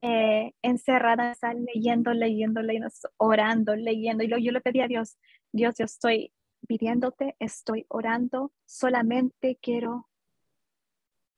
eh, 0.00 0.52
encerrada, 0.62 1.36
leyendo, 1.74 2.12
leyendo, 2.12 2.62
leyendo, 2.62 2.88
orando, 3.16 3.76
leyendo. 3.76 4.24
Y 4.24 4.28
yo 4.28 4.52
le 4.52 4.60
pedí 4.60 4.80
a 4.80 4.88
Dios, 4.88 5.18
Dios, 5.52 5.74
yo 5.78 5.84
estoy 5.84 6.32
pidiéndote, 6.66 7.36
estoy 7.38 7.86
orando, 7.88 8.52
solamente 8.64 9.58
quiero 9.60 10.08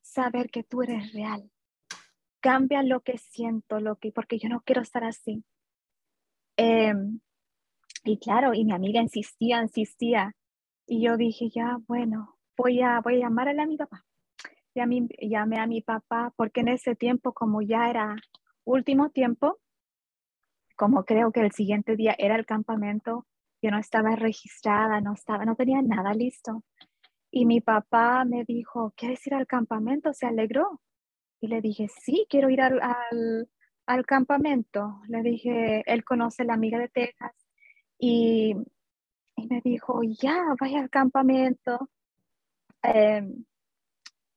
saber 0.02 0.50
que 0.50 0.62
tú 0.62 0.82
eres 0.82 1.12
real. 1.12 1.50
Cambia 2.40 2.82
lo 2.82 3.00
que 3.00 3.18
siento, 3.18 3.80
lo 3.80 3.96
que, 3.96 4.12
porque 4.12 4.38
yo 4.38 4.48
no 4.48 4.62
quiero 4.62 4.82
estar 4.82 5.04
así. 5.04 5.44
Em, 6.56 7.20
y 8.04 8.18
claro, 8.18 8.54
y 8.54 8.64
mi 8.64 8.72
amiga 8.72 9.00
insistía, 9.00 9.62
insistía. 9.62 10.34
Y 10.86 11.02
yo 11.02 11.16
dije, 11.16 11.50
ya, 11.50 11.78
bueno, 11.86 12.38
voy 12.56 12.80
a, 12.82 13.00
voy 13.00 13.16
a 13.16 13.20
llamarle 13.20 13.62
a 13.62 13.66
mi 13.66 13.76
papá. 13.76 14.04
Y 14.74 14.80
a 14.80 14.86
llamé 15.20 15.58
a 15.58 15.66
mi 15.66 15.80
papá 15.82 16.32
porque 16.36 16.60
en 16.60 16.68
ese 16.68 16.94
tiempo, 16.94 17.32
como 17.32 17.60
ya 17.60 17.90
era 17.90 18.16
último 18.64 19.10
tiempo, 19.10 19.58
como 20.76 21.04
creo 21.04 21.32
que 21.32 21.40
el 21.40 21.52
siguiente 21.52 21.96
día 21.96 22.14
era 22.18 22.36
el 22.36 22.46
campamento, 22.46 23.26
yo 23.62 23.70
no 23.70 23.78
estaba 23.78 24.16
registrada, 24.16 25.00
no 25.00 25.12
estaba, 25.12 25.44
no 25.44 25.54
tenía 25.54 25.82
nada 25.82 26.14
listo. 26.14 26.64
Y 27.30 27.46
mi 27.46 27.60
papá 27.60 28.24
me 28.24 28.44
dijo, 28.44 28.92
¿quieres 28.96 29.24
ir 29.26 29.34
al 29.34 29.46
campamento? 29.46 30.12
Se 30.12 30.26
alegró. 30.26 30.80
Y 31.40 31.48
le 31.48 31.60
dije, 31.60 31.88
sí, 31.88 32.26
quiero 32.28 32.50
ir 32.50 32.60
al, 32.60 32.80
al, 33.86 34.06
campamento. 34.06 35.00
Le 35.08 35.22
dije, 35.22 35.82
él 35.86 36.04
conoce 36.04 36.44
la 36.44 36.54
amiga 36.54 36.78
de 36.78 36.88
Texas. 36.88 37.32
Y, 37.98 38.56
y 39.36 39.46
me 39.48 39.60
dijo, 39.62 40.00
ya, 40.02 40.54
vaya 40.60 40.80
al 40.80 40.90
campamento. 40.90 41.90
Em, 42.82 43.44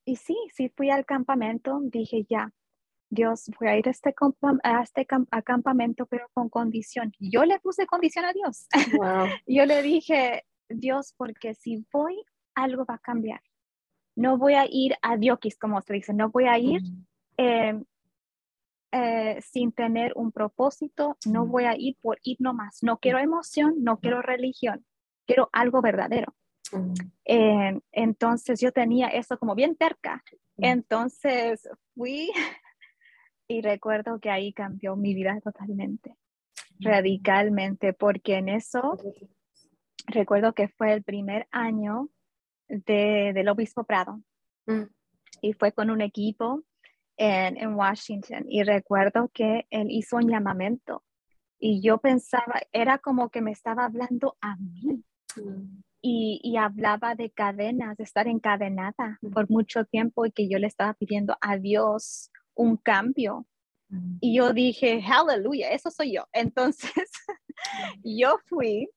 y 0.05 0.17
sí, 0.17 0.37
sí 0.53 0.69
fui 0.69 0.89
al 0.89 1.05
campamento. 1.05 1.79
Dije, 1.83 2.25
ya, 2.29 2.51
Dios, 3.13 3.49
voy 3.59 3.69
a 3.69 3.77
ir 3.77 3.87
a 3.87 3.91
este, 3.91 4.13
a 4.63 4.81
este 4.81 5.05
campamento, 5.05 6.05
pero 6.07 6.27
con 6.33 6.49
condición. 6.49 7.11
Yo 7.19 7.45
le 7.45 7.59
puse 7.59 7.85
condición 7.85 8.25
a 8.25 8.33
Dios. 8.33 8.67
Yo 9.47 9.65
le 9.65 9.81
dije, 9.81 10.45
Dios, 10.67 11.13
porque 11.15 11.53
si 11.53 11.85
voy 11.91 12.23
algo 12.55 12.85
va 12.85 12.95
a 12.95 12.99
cambiar. 12.99 13.41
No 14.15 14.37
voy 14.37 14.53
a 14.53 14.65
ir 14.69 14.95
a 15.01 15.17
Diokis, 15.17 15.57
como 15.57 15.81
se 15.81 15.93
dice, 15.93 16.13
no 16.13 16.29
voy 16.29 16.45
a 16.45 16.57
ir 16.57 16.81
em, 17.37 17.83
eh, 18.91 19.39
sin 19.41 19.71
tener 19.71 20.13
un 20.15 20.31
propósito, 20.31 21.17
no 21.25 21.47
voy 21.47 21.63
a 21.65 21.75
ir 21.75 21.97
por 22.01 22.19
ir 22.23 22.37
nomás. 22.39 22.79
No 22.83 22.97
quiero 22.97 23.19
emoción, 23.19 23.83
no 23.83 23.99
quiero 23.99 24.21
religión, 24.21 24.85
quiero 25.25 25.49
algo 25.51 25.81
verdadero. 25.81 26.35
Em, 27.25 27.81
entonces 27.91 28.59
yo 28.59 28.71
tenía 28.71 29.07
eso 29.07 29.37
como 29.37 29.55
bien 29.55 29.75
cerca. 29.77 30.23
Entonces 30.57 31.67
fui 31.95 32.31
y 33.47 33.61
recuerdo 33.61 34.19
que 34.19 34.29
ahí 34.29 34.53
cambió 34.53 34.95
mi 34.95 35.13
vida 35.13 35.39
totalmente, 35.41 36.15
radicalmente, 36.79 37.93
porque 37.93 38.35
en 38.35 38.49
eso 38.49 38.97
recuerdo 40.07 40.53
que 40.53 40.67
fue 40.67 40.93
el 40.93 41.03
primer 41.03 41.47
año 41.51 42.09
de, 42.67 43.31
del 43.33 43.49
obispo 43.49 43.83
Prado. 43.83 44.21
Mm. 44.65 44.83
Y 45.41 45.53
fue 45.53 45.71
con 45.73 45.89
un 45.89 46.01
equipo 46.01 46.63
en, 47.17 47.57
en, 47.57 47.75
Washington. 47.75 48.45
Y 48.47 48.63
recuerdo 48.63 49.29
que 49.33 49.65
él 49.69 49.87
hizo 49.89 50.17
un 50.17 50.29
llamamiento. 50.29 51.03
Y 51.59 51.81
yo 51.81 51.97
pensaba, 51.97 52.61
era 52.71 52.97
como 52.97 53.29
que 53.29 53.41
me 53.41 53.51
estaba 53.51 53.85
hablando 53.85 54.37
a 54.41 54.55
mí. 54.57 55.03
Mm. 55.35 55.81
Y, 56.05 56.41
y, 56.43 56.57
hablaba 56.57 57.15
de 57.15 57.29
cadenas, 57.29 57.95
de 57.95 58.03
estar 58.03 58.27
encadenada 58.27 59.19
mm. 59.21 59.31
por 59.31 59.49
mucho 59.49 59.85
tiempo 59.85 60.25
y 60.25 60.31
que 60.31 60.49
yo 60.49 60.59
le 60.59 60.67
estaba 60.67 60.93
pidiendo 60.93 61.37
a 61.39 61.57
Dios 61.57 62.29
un 62.55 62.77
cambio. 62.77 63.47
Y 64.19 64.37
yo 64.37 64.53
dije, 64.53 65.03
aleluya, 65.07 65.69
eso 65.69 65.91
soy 65.91 66.15
yo. 66.15 66.27
Entonces, 66.31 66.91
yo 68.03 68.39
fui 68.47 68.89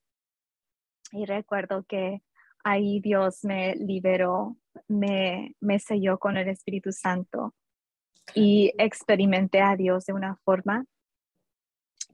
y 1.12 1.26
recuerdo 1.26 1.84
que 1.84 2.22
ahí 2.64 3.00
Dios 3.00 3.44
me 3.44 3.74
liberó, 3.76 4.56
me, 4.88 5.54
me 5.60 5.78
selló 5.78 6.18
con 6.18 6.36
el 6.36 6.48
Espíritu 6.48 6.92
Santo 6.92 7.54
y 8.34 8.72
experimenté 8.78 9.60
a 9.60 9.76
Dios 9.76 10.06
de 10.06 10.14
una 10.14 10.36
forma 10.44 10.84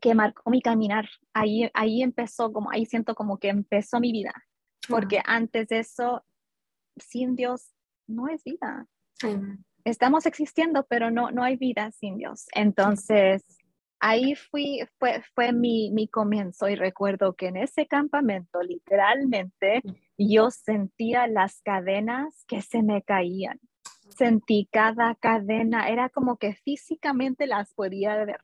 que 0.00 0.14
marcó 0.14 0.50
mi 0.50 0.60
caminar. 0.60 1.08
Ahí, 1.32 1.70
ahí 1.74 2.02
empezó, 2.02 2.52
como 2.52 2.70
ahí 2.70 2.84
siento 2.84 3.14
como 3.14 3.38
que 3.38 3.48
empezó 3.48 4.00
mi 4.00 4.12
vida, 4.12 4.34
porque 4.88 5.22
antes 5.24 5.68
de 5.68 5.78
eso, 5.78 6.24
sin 6.96 7.36
Dios, 7.36 7.72
no 8.06 8.28
es 8.28 8.42
vida. 8.44 8.86
Estamos 9.84 10.26
existiendo, 10.26 10.84
pero 10.88 11.10
no, 11.10 11.30
no 11.30 11.42
hay 11.42 11.56
vida 11.56 11.90
sin 11.92 12.16
Dios. 12.16 12.46
Entonces, 12.54 13.44
ahí 13.98 14.34
fui, 14.34 14.80
fue, 14.98 15.22
fue 15.34 15.52
mi, 15.52 15.90
mi 15.90 16.08
comienzo 16.08 16.68
y 16.68 16.74
recuerdo 16.74 17.34
que 17.34 17.46
en 17.46 17.56
ese 17.56 17.86
campamento, 17.86 18.60
literalmente, 18.62 19.82
yo 20.18 20.50
sentía 20.50 21.26
las 21.26 21.60
cadenas 21.62 22.44
que 22.46 22.62
se 22.62 22.82
me 22.82 23.02
caían. 23.02 23.60
Sentí 24.08 24.68
cada 24.70 25.14
cadena, 25.14 25.88
era 25.88 26.08
como 26.10 26.36
que 26.36 26.54
físicamente 26.54 27.46
las 27.46 27.72
podía 27.74 28.24
ver. 28.24 28.40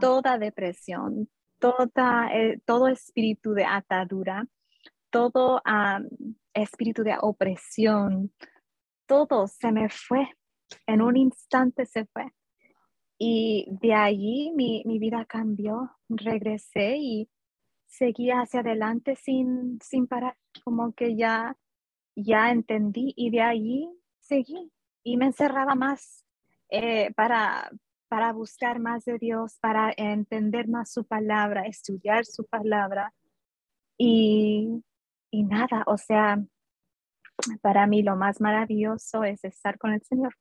Toda 0.00 0.38
depresión, 0.38 1.28
toda, 1.58 2.28
eh, 2.32 2.60
todo 2.64 2.88
espíritu 2.88 3.52
de 3.52 3.64
atadura, 3.64 4.46
todo 5.10 5.60
espíritu 6.54 7.02
de 7.02 7.16
opresión, 7.20 8.32
todo 9.06 9.46
se 9.46 9.70
me 9.70 9.88
fue. 9.88 10.28
En 10.86 11.02
un 11.02 11.16
instante 11.16 11.86
se 11.86 12.06
fue. 12.06 12.32
Y 13.18 13.66
de 13.80 13.94
allí 13.94 14.52
mi, 14.54 14.82
mi 14.84 14.98
vida 14.98 15.24
cambió. 15.24 15.90
Regresé 16.08 16.96
y 16.98 17.28
seguí 17.86 18.30
hacia 18.30 18.60
adelante 18.60 19.16
sin, 19.16 19.78
sin 19.82 20.06
parar 20.06 20.36
como 20.64 20.92
que 20.94 21.14
ya, 21.16 21.56
ya 22.16 22.50
entendí 22.50 23.12
y 23.16 23.30
de 23.30 23.42
allí 23.42 23.88
seguí 24.18 24.72
y 25.04 25.16
me 25.16 25.26
encerraba 25.26 25.74
más 25.74 26.24
eh, 26.70 27.12
para, 27.14 27.70
para 28.08 28.32
buscar 28.32 28.78
más 28.78 29.04
de 29.04 29.18
Dios, 29.18 29.58
para 29.60 29.92
entender 29.96 30.68
más 30.68 30.92
su 30.92 31.04
palabra, 31.04 31.66
estudiar 31.66 32.24
su 32.24 32.46
palabra. 32.46 33.12
Y, 33.98 34.82
y 35.30 35.42
nada, 35.44 35.84
o 35.86 35.98
sea, 35.98 36.42
para 37.60 37.86
mí 37.86 38.02
lo 38.02 38.16
más 38.16 38.40
maravilloso 38.40 39.24
es 39.24 39.44
estar 39.44 39.78
con 39.78 39.92
el 39.92 40.02
Señor, 40.02 40.34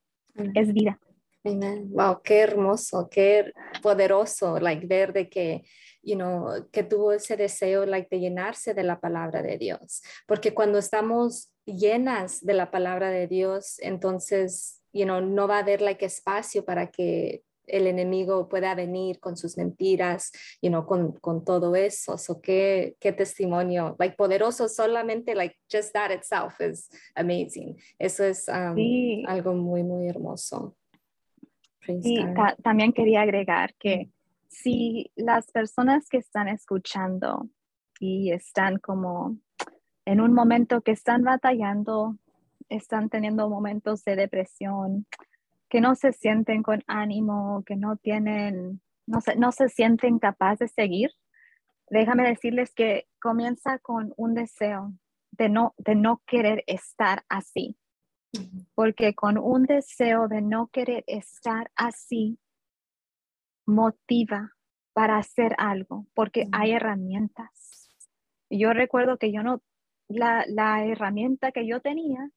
es 0.54 0.74
vida. 0.74 1.00
Wow, 1.44 2.22
qué 2.24 2.42
hermoso, 2.42 3.10
qué 3.10 3.52
poderoso, 3.82 4.60
like 4.60 4.86
ver 4.86 5.12
de 5.12 5.28
que, 5.28 5.64
you 6.04 6.16
know, 6.16 6.68
que 6.72 6.84
tuvo 6.84 7.14
ese 7.14 7.36
deseo, 7.36 7.86
like 7.86 8.08
de 8.12 8.20
llenarse 8.22 8.74
de 8.76 8.84
la 8.84 9.00
palabra 9.00 9.42
de 9.42 9.58
Dios. 9.58 10.04
Porque 10.28 10.54
cuando 10.54 10.78
estamos 10.78 11.52
llenas 11.66 12.46
de 12.46 12.54
la 12.54 12.70
palabra 12.70 13.10
de 13.10 13.28
Dios, 13.28 13.80
entonces, 13.80 14.82
you 14.94 15.06
know, 15.06 15.20
no 15.20 15.48
va 15.48 15.58
a 15.58 15.62
haber 15.62 15.82
like 15.82 16.06
espacio 16.06 16.64
para 16.64 16.92
que 16.92 17.44
el 17.72 17.88
enemigo 17.88 18.48
pueda 18.48 18.76
venir 18.76 19.20
con 19.20 19.38
sus 19.38 19.58
mentiras, 19.58 20.32
you 20.62 20.70
know, 20.70 20.86
con, 20.86 21.14
con 21.14 21.44
todo 21.44 21.76
eso. 21.76 22.18
So, 22.18 22.42
qué, 22.42 22.96
qué 23.00 23.14
testimonio, 23.14 23.96
like 23.98 24.16
poderoso 24.16 24.68
solamente, 24.68 25.36
like 25.36 25.56
just 25.72 25.94
that 25.94 26.12
itself 26.12 26.60
is 26.60 26.90
amazing. 27.16 27.78
Eso 27.98 28.24
es 28.24 28.48
um, 28.48 28.78
algo 29.28 29.54
muy, 29.54 29.84
muy 29.84 30.08
hermoso. 30.08 30.76
y 31.88 32.20
también 32.62 32.94
quería 32.94 33.22
agregar 33.22 33.74
que 33.80 34.10
si 34.48 35.12
las 35.16 35.52
personas 35.52 36.08
que 36.10 36.18
están 36.18 36.48
escuchando 36.48 37.50
y 38.00 38.32
están 38.32 38.78
como 38.78 39.38
en 40.06 40.22
un 40.22 40.34
momento 40.34 40.82
que 40.82 40.92
están 40.92 41.24
batallando, 41.24 42.18
están 42.70 43.10
teniendo 43.10 43.50
momentos 43.50 44.04
de 44.04 44.16
depresión, 44.16 45.06
que 45.72 45.80
no 45.80 45.96
se 45.96 46.12
sienten 46.12 46.64
con 46.64 46.84
ánimo, 46.86 47.64
que 47.66 47.78
no 47.78 47.96
tienen, 47.96 48.82
no 49.08 49.22
se, 49.22 49.38
no 49.38 49.54
se 49.54 49.70
sienten 49.70 50.20
capaces 50.20 50.60
de 50.76 50.84
seguir, 50.84 51.12
déjame 51.90 52.28
decirles 52.28 52.74
que 52.74 53.08
comienza 53.22 53.80
con 53.80 54.14
un 54.18 54.34
deseo 54.34 54.92
de 55.32 55.48
no, 55.48 55.74
de 55.78 55.96
no 55.96 56.22
querer 56.28 56.66
estar 56.68 57.24
así. 57.30 57.78
Porque 58.76 59.16
con 59.16 59.38
un 59.38 59.64
deseo 59.64 60.28
de 60.28 60.42
no 60.42 60.68
querer 60.68 61.06
estar 61.08 61.72
así, 61.76 62.38
motiva 63.66 64.52
para 64.94 65.18
hacer 65.18 65.56
algo, 65.58 66.06
porque 66.14 66.50
hay 66.52 66.72
herramientas. 66.72 67.90
Yo 68.50 68.74
recuerdo 68.74 69.18
que 69.18 69.32
yo 69.32 69.42
no, 69.42 69.62
la, 70.10 70.44
la 70.48 70.86
herramienta 70.86 71.54
que 71.54 71.66
yo 71.66 71.80
tenía 71.80 72.30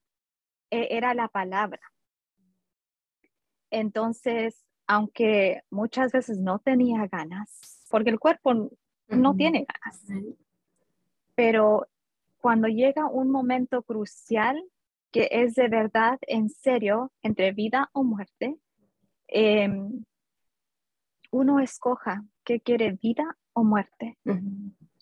eh, 0.70 0.88
era 0.90 1.14
la 1.14 1.26
palabra. 1.26 1.80
Entonces, 3.74 4.64
aunque 4.86 5.62
muchas 5.68 6.12
veces 6.12 6.38
no 6.38 6.60
tenía 6.60 7.08
ganas, 7.08 7.84
porque 7.90 8.10
el 8.10 8.20
cuerpo 8.20 8.70
no 9.08 9.34
tiene 9.34 9.66
ganas, 9.66 10.24
pero 11.34 11.88
cuando 12.40 12.68
llega 12.68 13.08
un 13.08 13.30
momento 13.30 13.82
crucial 13.82 14.62
que 15.10 15.28
es 15.30 15.54
de 15.54 15.68
verdad, 15.68 16.18
en 16.22 16.48
serio, 16.50 17.10
entre 17.22 17.50
vida 17.50 17.90
o 17.92 18.04
muerte, 18.04 18.56
em, 19.26 20.04
uno 21.32 21.58
escoja 21.58 22.24
qué 22.44 22.60
quiere 22.60 22.92
vida 22.92 23.36
o 23.54 23.64
muerte. 23.64 24.18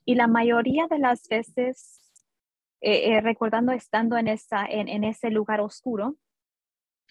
Y 0.07 0.15
la 0.15 0.29
mayoría 0.29 0.87
de 0.87 0.99
las 0.99 1.29
veces, 1.29 2.01
eh, 2.81 3.13
eh, 3.13 3.21
recordando 3.21 3.73
estando 3.73 4.17
en, 4.17 4.29
esa, 4.29 4.65
en 4.67 5.05
ese 5.05 5.31
lugar 5.31 5.61
oscuro, 5.61 6.17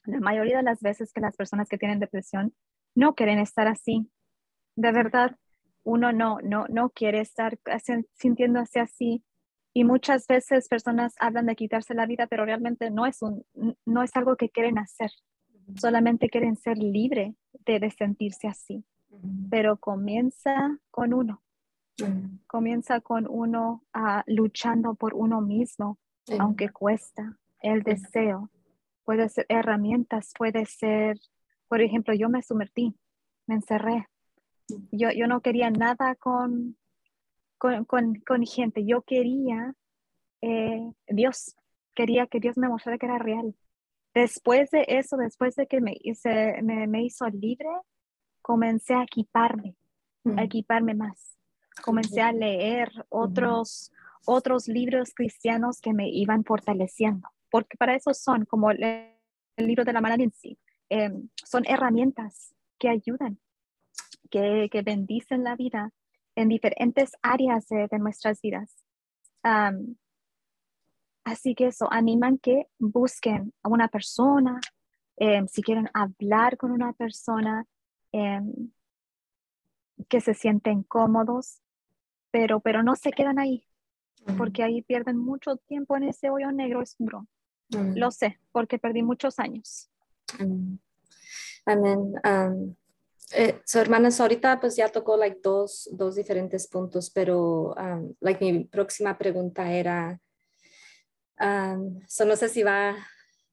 la 0.05 0.19
mayoría 0.19 0.57
de 0.57 0.63
las 0.63 0.81
veces 0.81 1.13
que 1.13 1.21
las 1.21 1.35
personas 1.35 1.69
que 1.69 1.77
tienen 1.77 1.99
depresión 1.99 2.53
no 2.95 3.15
quieren 3.15 3.39
estar 3.39 3.67
así. 3.67 4.09
De 4.75 4.91
verdad, 4.91 5.35
uno 5.83 6.11
no, 6.11 6.39
no, 6.41 6.65
no 6.69 6.89
quiere 6.89 7.21
estar 7.21 7.57
sintiéndose 8.13 8.79
así. 8.79 9.23
Y 9.73 9.85
muchas 9.85 10.27
veces 10.27 10.67
personas 10.67 11.15
hablan 11.19 11.45
de 11.45 11.55
quitarse 11.55 11.93
la 11.93 12.05
vida, 12.05 12.27
pero 12.27 12.45
realmente 12.45 12.89
no 12.91 13.05
es, 13.05 13.21
un, 13.21 13.45
no 13.85 14.03
es 14.03 14.15
algo 14.15 14.35
que 14.35 14.49
quieren 14.49 14.77
hacer. 14.77 15.11
Solamente 15.75 16.29
quieren 16.29 16.57
ser 16.57 16.77
libres 16.77 17.35
de, 17.65 17.89
sentirse 17.91 18.47
así. 18.47 18.83
Pero 19.49 19.77
comienza 19.77 20.77
con 20.89 21.13
uno. 21.13 21.41
Comienza 22.47 22.99
con 22.99 23.27
uno 23.29 23.83
ah, 23.93 24.23
luchando 24.25 24.95
por 24.95 25.13
uno 25.13 25.39
mismo, 25.39 25.99
aunque 26.39 26.69
cuesta 26.69 27.37
el 27.61 27.83
deseo 27.83 28.49
puede 29.11 29.27
ser 29.27 29.45
herramientas, 29.49 30.31
puede 30.37 30.65
ser, 30.65 31.19
por 31.67 31.81
ejemplo, 31.81 32.13
yo 32.13 32.29
me 32.29 32.41
sumertí, 32.41 32.95
me 33.45 33.55
encerré. 33.55 34.07
Yo, 34.89 35.09
yo 35.11 35.27
no 35.27 35.41
quería 35.41 35.69
nada 35.69 36.15
con, 36.15 36.77
con, 37.57 37.83
con, 37.83 38.45
gente, 38.45 38.85
yo 38.85 39.01
quería 39.01 39.73
eh, 40.41 40.89
Dios, 41.09 41.57
quería 41.93 42.25
que 42.27 42.39
Dios 42.39 42.57
me 42.57 42.69
mostrara 42.69 42.97
que 42.97 43.05
era 43.05 43.17
real. 43.17 43.53
Después 44.13 44.71
de 44.71 44.85
eso, 44.87 45.17
después 45.17 45.57
de 45.57 45.67
que 45.67 45.81
me, 45.81 45.93
hice, 45.99 46.61
me, 46.61 46.87
me 46.87 47.03
hizo 47.03 47.27
libre, 47.27 47.67
comencé 48.41 48.93
a 48.93 49.03
equiparme, 49.03 49.75
a 50.37 50.43
equiparme 50.43 50.93
más. 50.93 51.37
Comencé 51.83 52.21
a 52.21 52.31
leer 52.31 52.89
otros, 53.09 53.91
otros 54.25 54.69
libros 54.69 55.11
cristianos 55.13 55.81
que 55.81 55.91
me 55.91 56.07
iban 56.07 56.45
fortaleciendo 56.45 57.27
porque 57.51 57.77
para 57.77 57.95
eso 57.95 58.13
son, 58.13 58.45
como 58.45 58.71
el, 58.71 59.13
libro 59.57 59.83
de 59.83 59.93
la 59.93 60.01
mala 60.01 60.15
en 60.15 60.31
sí, 60.31 60.57
em, 60.89 61.29
son 61.35 61.63
herramientas 61.67 62.55
que 62.79 62.89
ayudan, 62.89 63.39
que, 64.31 64.69
que, 64.71 64.81
bendicen 64.81 65.43
la 65.43 65.55
vida 65.55 65.91
en 66.35 66.49
diferentes 66.49 67.11
áreas 67.21 67.67
de, 67.67 67.87
nuestras 67.99 68.41
vidas. 68.41 68.83
así 71.23 71.53
que 71.53 71.67
eso, 71.67 71.87
animan 71.91 72.37
que 72.39 72.67
busquen 72.79 73.53
a 73.61 73.69
una 73.69 73.87
persona, 73.87 74.59
em, 75.17 75.47
si 75.47 75.61
quieren 75.61 75.89
hablar 75.93 76.57
con 76.57 76.71
una 76.71 76.93
persona, 76.93 77.65
em, 78.11 78.71
que 80.09 80.21
se 80.21 80.33
sienten 80.33 80.83
cómodos, 80.83 81.61
pero, 82.31 82.59
pero 82.59 82.81
no 82.81 82.95
se 82.95 83.11
quedan 83.11 83.37
ahí, 83.37 83.63
porque 84.37 84.63
ahí 84.63 84.81
pierden 84.81 85.17
mucho 85.17 85.57
tiempo 85.57 85.95
en 85.97 86.03
ese 86.03 86.29
hoyo 86.29 86.51
negro 86.51 86.79
oscuro. 86.79 87.27
Lo 87.71 88.11
sé, 88.11 88.39
porque 88.51 88.77
perdí 88.77 89.01
muchos 89.03 89.39
años. 89.39 89.89
Amén. 91.65 92.15
Eh, 93.33 93.61
su 93.63 93.79
hermana 93.79 94.09
ahorita 94.17 94.59
pues 94.59 94.75
ya 94.75 94.89
tocó 94.89 95.15
like 95.15 95.39
dos, 95.41 95.89
dos 95.93 96.15
diferentes 96.15 96.67
puntos, 96.67 97.09
pero 97.09 97.73
like 98.19 98.43
mi 98.43 98.65
próxima 98.65 99.17
pregunta 99.17 99.71
era, 99.71 100.19
so 102.07 102.25
no 102.25 102.35
sé 102.35 102.49
si 102.49 102.63
va 102.63 102.95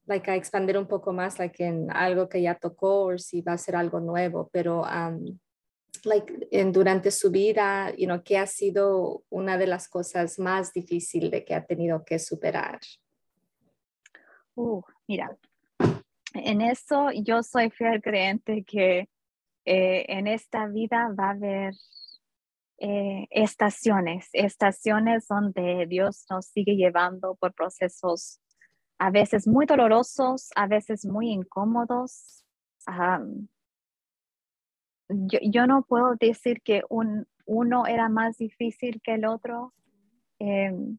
like 0.07 0.31
a 0.31 0.35
expandir 0.35 0.79
un 0.79 0.89
poco 0.89 1.13
más 1.13 1.39
like 1.39 1.65
en 1.65 1.91
algo 1.93 2.29
que 2.29 2.43
ya 2.43 2.57
tocó 2.57 3.05
o 3.05 3.19
si 3.19 3.43
va 3.43 3.53
a 3.53 3.59
ser 3.59 3.77
algo 3.77 4.01
nuevo, 4.01 4.49
pero 4.53 4.85
like 6.05 6.49
en, 6.51 6.73
durante 6.73 7.11
su 7.11 7.31
vida, 7.31 7.95
you 7.97 8.07
know, 8.07 8.23
¿qué 8.25 8.39
ha 8.39 8.47
sido 8.47 9.23
una 9.29 9.59
de 9.59 9.67
las 9.67 9.89
cosas 9.89 10.39
más 10.39 10.73
difíciles 10.73 11.31
de 11.31 11.45
que 11.45 11.55
ha 11.55 11.65
tenido 11.65 12.05
que 12.05 12.19
superar? 12.19 12.81
Uh, 14.59 14.83
mira, 15.07 15.39
en 16.35 16.61
eso 16.63 17.13
yo 17.13 17.45
soy 17.45 17.71
fiel 17.71 18.03
creyente 18.03 18.65
que 18.65 19.09
eh, 19.65 20.05
en 20.09 20.27
esta 20.27 20.67
vida 20.67 21.15
va 21.17 21.29
a 21.29 21.31
haber 21.31 21.75
eh, 22.79 23.29
estaciones, 23.31 24.29
estaciones 24.33 25.29
donde 25.29 25.87
Dios 25.87 26.27
nos 26.29 26.47
sigue 26.47 26.75
llevando 26.75 27.37
por 27.37 27.55
procesos 27.55 28.41
a 28.99 29.11
veces 29.13 29.47
muy 29.47 29.65
dolorosos, 29.65 30.51
a 30.57 30.67
veces 30.67 31.05
muy 31.07 31.31
incómodos. 31.31 32.45
yo, 35.09 35.67
no 35.69 35.83
puedo 35.83 36.17
decir 36.17 36.63
que 36.63 36.83
un, 36.89 37.29
uno 37.47 37.87
era 37.87 38.09
más 38.09 38.39
difícil 38.39 39.01
que 39.05 39.15
el 39.15 39.25
otro. 39.25 39.73
Em, 40.41 40.99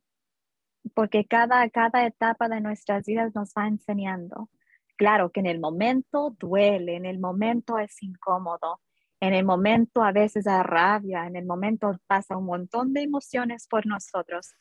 porque 0.94 1.26
cada, 1.26 1.70
cada 1.70 2.06
etapa 2.06 2.48
de 2.48 2.62
nuestras 2.62 3.06
vidas 3.06 3.34
nos 3.36 3.54
va 3.54 3.68
enseñando. 3.68 4.50
Claro 4.96 5.32
que 5.32 5.40
en 5.40 5.46
el 5.46 5.60
momento 5.60 6.36
duele, 6.40 6.96
en 6.96 7.06
el 7.06 7.20
momento 7.20 7.80
es 7.80 8.02
incómodo, 8.04 8.82
en 9.22 9.34
el 9.34 9.46
momento 9.46 10.04
a 10.04 10.12
veces 10.12 10.46
da 10.46 10.64
rabia, 10.64 11.26
en 11.26 11.36
el 11.36 11.46
momento 11.46 11.98
pasa 12.08 12.38
un 12.38 12.46
montón 12.46 12.94
de 12.94 13.02
emociones 13.02 13.68
por 13.68 13.86
nosotros. 13.86 14.54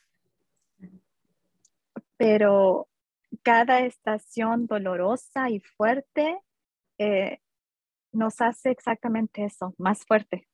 Pero 2.16 2.88
cada 3.42 3.80
estación 3.80 4.66
dolorosa 4.66 5.50
y 5.50 5.60
fuerte 5.60 6.40
eh, 6.98 7.40
nos 8.12 8.40
hace 8.40 8.70
exactamente 8.70 9.44
eso, 9.44 9.74
más 9.78 10.04
fuerte 10.04 10.48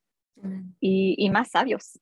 y, 0.79 1.15
y, 1.17 1.29
más 1.29 1.49
sabios, 1.49 1.99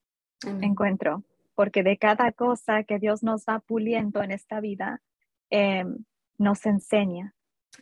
encuentro 0.62 1.24
porque 1.64 1.82
de 1.82 1.98
cada 1.98 2.34
cosa 2.34 2.84
que 2.84 3.00
Dios 3.00 3.24
nos 3.24 3.46
va 3.46 3.62
puliendo 3.62 4.22
en 4.22 4.32
esta 4.32 4.60
vida, 4.60 5.02
em, 5.50 6.04
nos 6.38 6.66
enseña 6.66 7.34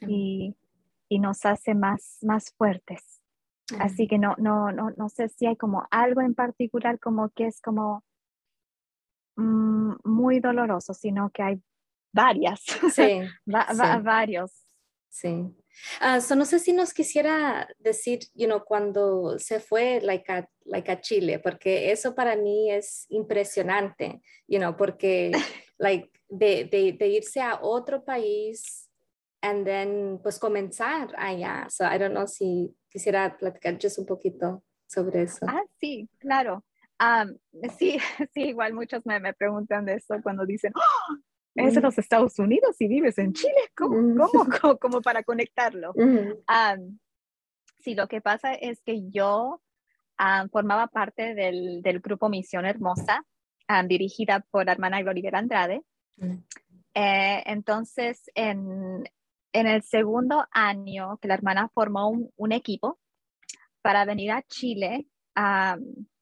y, 0.02 0.56
nos 1.10 1.48
hace 1.48 1.74
más, 1.74 2.20
más 2.22 2.54
fuertes. 2.54 3.24
Así 3.80 4.08
que 4.08 4.20
no, 4.20 4.36
no, 4.38 4.72
no, 4.72 4.91
no 4.98 5.10
sé 5.10 5.30
si 5.30 5.48
hay 5.48 5.56
como 5.56 5.88
algo 5.89 6.22
en 6.22 6.36
particular 6.36 7.00
como 7.00 7.30
que 7.30 7.48
es 7.48 7.60
como 7.60 8.04
mm, 9.36 9.94
muy 10.04 10.39
doloroso, 10.39 10.94
sino 10.94 11.32
que 11.32 11.41
hay 11.41 11.63
varias, 12.13 12.62
sí, 12.94 13.22
varios. 14.04 14.63
Sí. 15.10 15.56
Uh, 16.01 16.36
no 16.36 16.45
sé 16.45 16.60
si 16.60 16.73
nos 16.73 16.93
quisiera 16.93 17.67
decir, 17.79 18.19
you 18.34 18.47
know, 18.47 18.63
cuando 18.63 19.38
se 19.39 19.60
fue 19.60 19.99
like 20.01 20.31
a, 20.31 20.47
like 20.65 20.91
a 20.91 21.01
Chile, 21.01 21.39
porque 21.39 21.91
eso 21.91 22.13
para 22.15 22.36
mí 22.36 22.71
es 22.71 23.05
impresionante, 23.10 24.21
you 24.47 24.60
know, 24.60 24.75
porque 24.75 25.31
like 25.79 26.10
de, 26.29 26.65
de, 26.65 26.93
de, 26.93 27.07
irse 27.07 27.41
a 27.41 27.60
otro 27.62 28.03
país 28.03 28.89
and 29.41 29.65
then 29.65 30.19
pues 30.21 30.39
comenzar 30.39 31.13
allá. 31.17 31.67
So 31.69 31.86
I 31.86 31.97
don't 31.97 32.13
know 32.13 32.27
si 32.27 32.75
quisiera 32.89 33.38
platicar 33.38 33.77
un 33.97 34.05
poquito 34.05 34.63
sobre 34.88 35.23
eso. 35.23 35.45
Ah, 35.47 35.63
sí, 35.79 36.07
claro. 36.19 36.63
sí, 37.77 37.97
sí, 38.34 38.41
igual 38.43 38.73
muchos 38.73 39.05
me, 39.05 39.19
me, 39.19 39.34
preguntan 39.34 39.86
de 39.86 39.95
eso 39.95 40.15
cuando 40.21 40.45
dicen, 40.45 40.73
¡Oh! 40.75 41.17
Es 41.56 41.76
de 41.76 41.82
los 41.82 41.98
Estados 41.98 42.40
Unidos 42.40 42.80
y 42.80 42.88
vives 42.88 43.18
en 43.18 43.34
Chile, 43.34 43.72
¿cómo? 43.76 43.96
¿Cómo? 44.62 44.78
¿Cómo, 44.78 45.02
para 45.02 45.24
conectarlo? 45.24 45.94
sí, 47.80 47.96
lo 47.96 48.08
que 48.08 48.22
pasa 48.22 48.54
es 48.54 48.82
que 48.82 49.10
yo 49.10 49.62
formaba 50.52 50.88
parte 50.88 51.34
del, 51.34 51.82
del, 51.82 52.00
grupo 52.00 52.30
Misión 52.30 52.66
Hermosa, 52.66 53.26
dirigida 53.88 54.46
por 54.52 54.66
la 54.66 54.74
hermana 54.74 55.02
Gloria 55.02 55.32
Andrade. 55.34 55.82
Eh, 56.94 57.44
entonces, 57.46 58.30
en, 58.36 59.10
en, 59.54 59.68
el 59.68 59.82
segundo 59.82 60.46
año 60.52 61.18
que 61.18 61.28
la 61.28 61.34
hermana 61.36 61.70
formó 61.74 62.10
un, 62.10 62.30
un 62.36 62.52
equipo 62.52 63.00
para 63.82 64.06
venir 64.06 64.32
a 64.32 64.44
Chile 64.44 65.08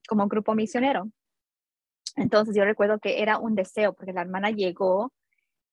como 0.07 0.27
grupo 0.27 0.55
misionero. 0.55 1.09
Entonces 2.15 2.55
yo 2.55 2.63
recuerdo 2.63 2.99
que 2.99 3.21
era 3.21 3.37
un 3.37 3.55
deseo 3.55 3.93
porque 3.93 4.13
la 4.13 4.21
hermana 4.21 4.51
llegó 4.51 5.13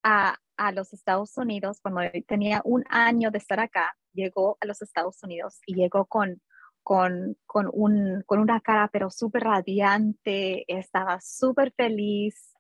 a, 0.06 0.38
los 0.72 0.92
Estados 0.92 1.36
Unidos 1.36 1.80
cuando 1.82 2.00
tenía 2.26 2.62
un 2.64 2.84
año 2.88 3.30
de 3.30 3.38
estar 3.38 3.60
acá, 3.60 3.94
llegó 4.14 4.56
a 4.60 4.66
los 4.66 4.80
Estados 4.80 5.22
Unidos 5.22 5.60
y 5.66 5.74
llegó 5.74 6.06
con, 6.06 6.40
con, 6.82 7.36
con, 7.44 7.68
un, 7.72 8.22
con 8.24 8.38
una 8.38 8.60
cara 8.60 8.88
pero 8.92 9.10
súper 9.10 9.42
radiante, 9.44 10.64
estaba 10.68 11.20
súper 11.20 11.72
feliz. 11.76 12.54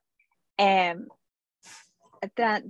Eh, 0.58 0.96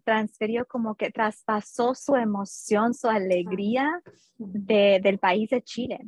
transfirió 0.04 0.66
como 0.66 0.96
que 0.96 1.10
traspasó 1.10 1.94
su 1.94 2.14
emoción, 2.16 2.92
su 2.94 3.08
alegría 3.08 4.02
de, 4.36 5.00
del 5.02 5.18
país 5.18 5.48
de 5.50 5.62
Chile 5.62 6.00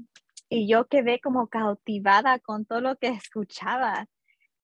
y 0.49 0.69
yo 0.69 0.87
quedé 0.87 1.21
como 1.21 1.49
cautivada 1.49 2.39
con 2.39 2.65
todo 2.65 2.81
lo 2.81 2.97
que 2.97 3.09
escuchaba. 3.23 4.07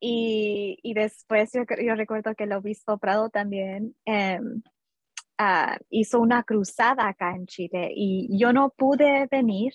Y, 0.00 0.78
y 0.82 0.94
después 0.94 1.52
yo, 1.52 1.94
recuerdo 1.94 2.34
que 2.34 2.44
el 2.44 2.52
obispo 2.52 2.98
Prado 2.98 3.30
también 3.30 3.96
em, 4.04 4.62
ah, 5.38 5.78
hizo 5.90 6.20
una 6.20 6.42
cruzada 6.42 7.08
acá 7.08 7.34
en 7.34 7.46
Chile 7.46 7.90
y 7.94 8.38
yo 8.38 8.52
no 8.52 8.70
pude 8.70 9.26
venir, 9.30 9.72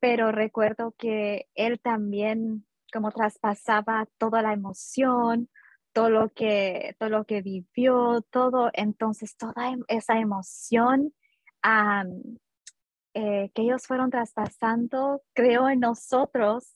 pero 0.00 0.32
recuerdo 0.32 0.94
que 0.98 1.46
él 1.54 1.80
también 1.80 2.66
como 2.92 3.10
traspasaba 3.12 4.06
toda 4.18 4.42
la 4.42 4.52
emoción, 4.52 5.48
todo 5.92 6.10
lo 6.10 6.30
que, 6.30 6.94
todo 6.98 7.08
lo 7.08 7.24
que 7.24 7.42
vivió, 7.42 8.22
todo, 8.30 8.70
entonces 8.72 9.36
toda 9.36 9.70
em, 9.70 9.82
esa 9.88 10.18
emoción 10.18 11.12
eh, 13.14 13.50
que 13.54 13.62
ellos 13.62 13.86
fueron 13.86 14.10
traspasando, 14.10 15.22
creo 15.32 15.68
en 15.68 15.80
nosotros 15.80 16.75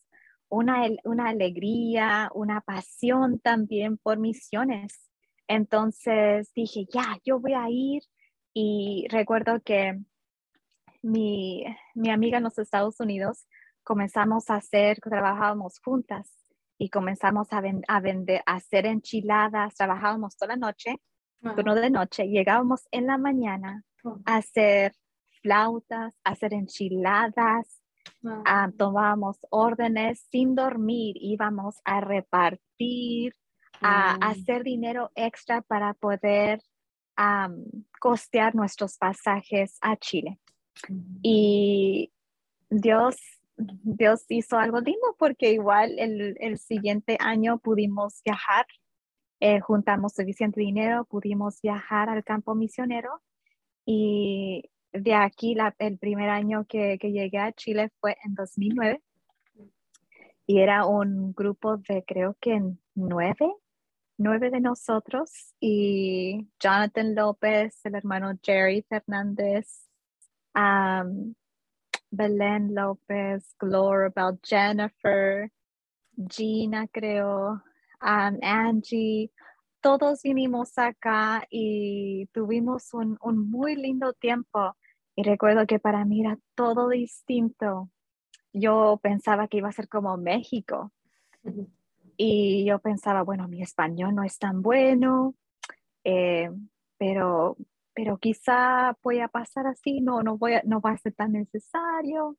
una, 0.50 0.88
una 1.04 1.28
alegría, 1.30 2.30
una 2.34 2.60
pasión 2.60 3.38
también 3.38 3.96
por 3.96 4.18
misiones. 4.18 5.10
Entonces 5.48 6.52
dije, 6.54 6.86
ya, 6.92 7.18
yo 7.24 7.40
voy 7.40 7.54
a 7.54 7.70
ir. 7.70 8.02
Y 8.52 9.06
recuerdo 9.10 9.60
que 9.62 9.98
mi, 11.02 11.64
mi 11.94 12.10
amiga 12.10 12.38
en 12.38 12.44
los 12.44 12.58
Estados 12.58 13.00
Unidos 13.00 13.46
comenzamos 13.82 14.50
a 14.50 14.56
hacer, 14.56 15.00
trabajábamos 15.00 15.80
juntas 15.80 16.30
y 16.78 16.90
comenzamos 16.90 17.52
a, 17.52 17.62
a 17.88 18.00
vender, 18.00 18.42
a 18.46 18.56
hacer 18.56 18.86
enchiladas, 18.86 19.74
trabajábamos 19.74 20.36
toda 20.36 20.56
la 20.56 20.66
noche, 20.66 21.00
turno 21.40 21.74
de 21.74 21.90
noche, 21.90 22.28
llegábamos 22.28 22.86
en 22.90 23.06
la 23.06 23.18
mañana 23.18 23.84
a 24.24 24.36
hacer 24.36 24.94
flautas, 25.42 26.14
hacer 26.24 26.54
enchiladas, 26.54 27.79
ah, 28.44 28.70
tomábamos 28.76 29.38
órdenes 29.50 30.26
sin 30.30 30.54
dormir, 30.54 31.16
íbamos 31.18 31.80
a 31.84 32.00
repartir, 32.00 33.34
a, 33.80 34.14
hacer 34.28 34.62
dinero 34.62 35.10
extra 35.14 35.62
para 35.62 35.94
poder 35.94 36.62
costear 38.00 38.54
nuestros 38.54 38.96
pasajes 38.96 39.76
a 39.82 39.96
Chile. 39.96 40.38
Y 41.22 42.12
Dios, 42.70 43.16
Dios 43.56 44.24
hizo 44.28 44.58
algo 44.58 44.80
lindo 44.80 45.16
porque 45.18 45.52
igual 45.52 45.98
el, 45.98 46.58
siguiente 46.58 47.18
año 47.20 47.58
pudimos 47.58 48.22
viajar, 48.24 48.66
eh, 49.40 49.60
juntamos 49.60 50.14
suficiente 50.14 50.60
dinero, 50.60 51.04
pudimos 51.04 51.60
viajar 51.60 52.08
al 52.08 52.24
campo 52.24 52.54
misionero 52.54 53.20
y 53.84 54.70
de 54.92 55.14
aquí 55.14 55.56
el 55.78 55.98
primer 55.98 56.30
año 56.30 56.66
que, 56.68 56.98
llegué 56.98 57.38
a 57.38 57.52
Chile 57.52 57.90
fue 58.00 58.16
en 58.24 58.34
2009 58.34 59.02
y 60.46 60.58
era 60.60 60.86
un 60.86 61.32
grupo 61.32 61.76
de 61.76 62.04
creo 62.04 62.36
que 62.40 62.60
nueve, 62.94 63.54
nueve 64.18 64.50
de 64.50 64.60
nosotros 64.60 65.54
y 65.60 66.48
Jonathan 66.58 67.14
López, 67.14 67.80
el 67.84 67.94
hermano 67.94 68.32
Jerry 68.42 68.82
Fernández, 68.82 69.88
um, 70.54 71.34
Belén 72.10 72.74
López, 72.74 73.54
Gloria 73.58 74.12
Bell, 74.14 74.40
Jennifer, 74.42 75.52
Gina 76.28 76.88
creo, 76.88 77.62
um, 78.02 78.38
Angie, 78.42 79.30
todos 79.80 80.22
vinimos 80.22 80.76
acá 80.78 81.46
y 81.48 82.26
tuvimos 82.32 82.92
un, 82.92 83.16
un, 83.22 83.50
muy 83.50 83.76
lindo 83.76 84.12
tiempo. 84.12 84.76
Y 85.20 85.22
recuerdo 85.22 85.66
que 85.66 85.78
para 85.78 86.06
mí 86.06 86.22
era 86.22 86.38
todo 86.54 86.88
distinto. 86.88 87.90
Yo 88.54 88.98
pensaba 89.02 89.48
que 89.48 89.58
iba 89.58 89.68
a 89.68 89.72
ser 89.72 89.86
como 89.86 90.16
México. 90.16 90.92
Y 92.16 92.64
yo 92.64 92.78
pensaba, 92.78 93.20
bueno, 93.20 93.46
mi 93.46 93.60
español 93.60 94.14
no 94.14 94.24
es 94.24 94.38
tan 94.38 94.62
bueno, 94.62 95.34
eh, 96.04 96.48
pero, 96.96 97.58
pero 97.92 98.16
quizá 98.16 98.96
voy 99.02 99.20
a 99.20 99.28
pasar 99.28 99.66
así, 99.66 100.00
no, 100.00 100.22
no, 100.22 100.38
voy 100.38 100.54
a, 100.54 100.62
no 100.64 100.80
va 100.80 100.92
a 100.92 100.96
ser 100.96 101.12
tan 101.12 101.32
necesario. 101.32 102.38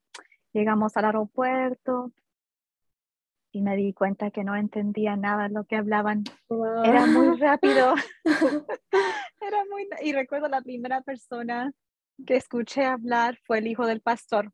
Llegamos 0.52 0.98
al 0.98 1.06
aeropuerto 1.06 2.12
y 3.52 3.62
me 3.62 3.76
di 3.76 3.94
cuenta 3.94 4.32
que 4.32 4.44
no 4.44 4.56
entendía 4.56 5.16
nada 5.18 5.44
de 5.44 5.54
lo 5.54 5.66
que 5.66 5.76
hablaban. 5.76 6.24
Era 6.84 7.06
muy 7.06 7.38
rápido. 7.38 7.94
Era 9.40 9.66
muy, 9.70 9.88
y 10.02 10.14
recuerdo 10.14 10.48
la 10.48 10.62
primera 10.62 11.02
persona 11.02 11.72
que 12.26 12.36
escuché 12.36 12.86
hablar 12.86 13.38
fue 13.44 13.60
el 13.60 13.68
hijo 13.68 13.86
del 13.86 14.02
pastor. 14.02 14.52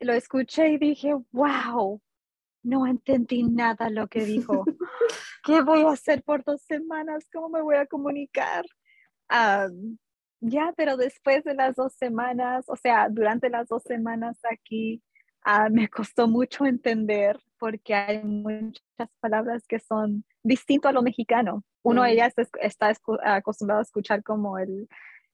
Lo 0.00 0.12
escuché 0.12 0.68
y 0.70 0.78
dije, 0.78 1.14
wow, 1.32 2.00
no 2.62 2.86
entendí 2.86 3.42
nada 3.42 3.90
lo 3.90 4.08
que 4.08 4.24
dijo. 4.24 4.64
¿Qué 5.44 5.62
voy 5.62 5.82
a 5.82 5.90
hacer 5.90 6.22
por 6.22 6.44
dos 6.44 6.62
semanas? 6.62 7.28
¿Cómo 7.32 7.48
me 7.48 7.62
voy 7.62 7.76
a 7.76 7.86
comunicar? 7.86 8.64
ya, 10.40 10.74
pero 10.76 10.96
después 10.96 11.44
de 11.44 11.54
las 11.54 11.76
dos 11.76 11.94
semanas, 11.94 12.64
o 12.66 12.74
sea, 12.74 13.08
durante 13.08 13.48
las 13.48 13.68
dos 13.68 13.84
semanas 13.84 14.40
aquí, 14.50 15.00
ah, 15.44 15.68
me 15.70 15.88
costó 15.88 16.26
mucho 16.26 16.64
entender 16.64 17.38
porque 17.56 17.94
hay 17.94 18.24
muchas 18.24 18.80
palabras 19.20 19.68
que 19.68 19.78
son 19.78 20.24
distintas 20.42 20.90
a 20.90 20.92
lo 20.92 21.02
mexicano. 21.02 21.62
Uno 21.82 22.02
de 22.02 22.08
mm. 22.08 22.12
ellas 22.12 22.34
está 22.60 22.92
acostumbrado 23.22 23.78
a 23.78 23.84
escuchar 23.84 24.24
como 24.24 24.58
el, 24.58 24.88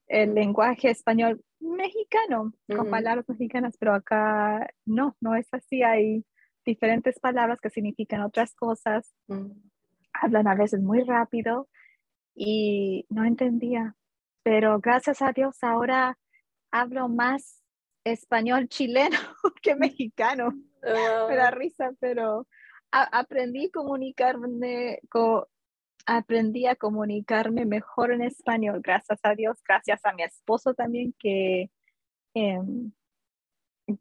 el 0.07 0.35
lenguaje 0.35 0.91
español 0.91 1.43
mexicano, 1.61 2.53
con 2.69 2.91
palabras 2.91 3.29
mexicanas, 3.29 3.77
pero 3.79 3.95
acá 3.95 4.69
no, 4.85 5.17
no 5.21 5.35
es 5.35 5.49
así. 5.53 5.83
Hay 5.83 6.25
diferentes 6.65 7.19
palabras 7.19 7.61
que 7.61 7.71
significan 7.71 8.23
otras 8.23 8.55
cosas. 8.55 9.15
Mm. 9.29 9.51
Hablan 10.13 10.49
a 10.49 10.55
veces 10.55 10.81
muy 10.81 11.03
rápido 11.03 11.69
y 12.35 13.07
no 13.09 13.25
entendía. 13.25 13.97
Pero 14.43 14.79
gracias 14.81 15.23
a 15.23 15.33
Dios 15.33 15.63
ahora 15.63 16.17
hablo 16.71 17.09
más 17.09 17.65
español 18.05 18.69
chileno 18.69 19.19
que 19.63 19.75
mexicano. 19.75 20.53
Me 20.83 21.37
da 21.37 21.51
risa, 21.51 21.91
pero 21.99 22.47
aprendí 22.93 23.67
a 23.67 23.71
comunicarme, 23.73 25.01
aprendí 26.05 26.67
a 26.67 26.77
comunicarme 26.77 27.65
mejor 27.65 28.13
en 28.13 28.23
español, 28.23 28.81
gracias 28.83 29.19
a 29.23 29.35
Dios, 29.35 29.59
gracias 29.67 30.05
a 30.05 30.13
mi 30.13 30.23
esposo 30.23 30.75
también 30.75 31.15
que, 31.19 31.71
em, 32.35 32.93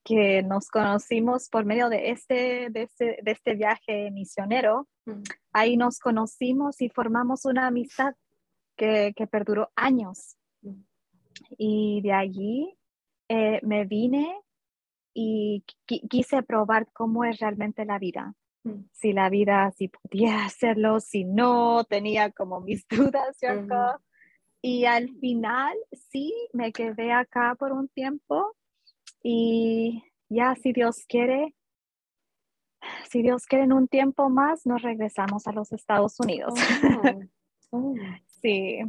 que 0.03 0.43
nos 0.43 0.69
conocimos 0.69 1.49
por 1.49 1.65
medio 1.65 1.89
de 1.89 2.12
este, 2.12 2.69
de 2.69 2.84
este, 2.84 3.19
de 3.21 3.31
este 3.31 3.55
viaje 3.55 4.12
misionero. 4.12 4.88
Mm. 5.05 5.21
Ahí 5.53 5.77
nos 5.77 5.99
conocimos 5.99 6.81
y 6.81 6.89
formamos 6.89 7.45
una 7.45 7.67
amistad 7.67 8.15
que, 8.75 9.13
que 9.15 9.27
perduró 9.27 9.71
años. 9.75 10.38
Mm. 10.62 10.81
Y 11.58 12.01
de 12.01 12.13
allí 12.13 12.77
eh, 13.29 13.60
me 13.63 13.86
vine 13.86 14.39
y 15.13 15.63
quise 16.10 16.43
probar 16.43 16.88
cómo 16.91 17.23
es 17.23 17.39
realmente 17.39 17.86
la 17.86 17.97
vida. 17.97 18.36
Mm. 18.65 18.89
Si 18.91 19.13
la 19.13 19.30
vida, 19.30 19.71
si 19.78 19.88
podía 19.88 20.45
hacerlo, 20.45 20.99
si 20.99 21.23
no, 21.23 21.84
tenía 21.86 22.32
como 22.32 22.60
mis 22.60 22.86
dudas 22.89 23.38
acá. 23.43 24.01
Y 24.62 24.86
al 24.86 25.10
final 25.19 25.78
sí, 25.91 26.34
me 26.51 26.71
quedé 26.71 27.13
acá 27.13 27.56
por 27.58 27.71
un 27.71 27.88
tiempo 27.88 28.56
y 29.21 30.04
ya 30.28 30.56
si 30.56 30.73
Dios 30.73 31.06
quiere, 31.08 31.56
si 33.08 33.21
Dios 33.21 33.45
quiere 33.45 33.65
en 33.65 33.73
un 33.73 33.88
tiempo 33.88 34.30
más, 34.30 34.65
nos 34.65 34.82
regresamos 34.82 35.45
a 35.45 35.51
los 35.51 35.71
Estados 35.71 36.19
Unidos. 36.19 36.56
Oh, 37.71 37.78
oh. 37.78 37.95
sí, 38.41 38.80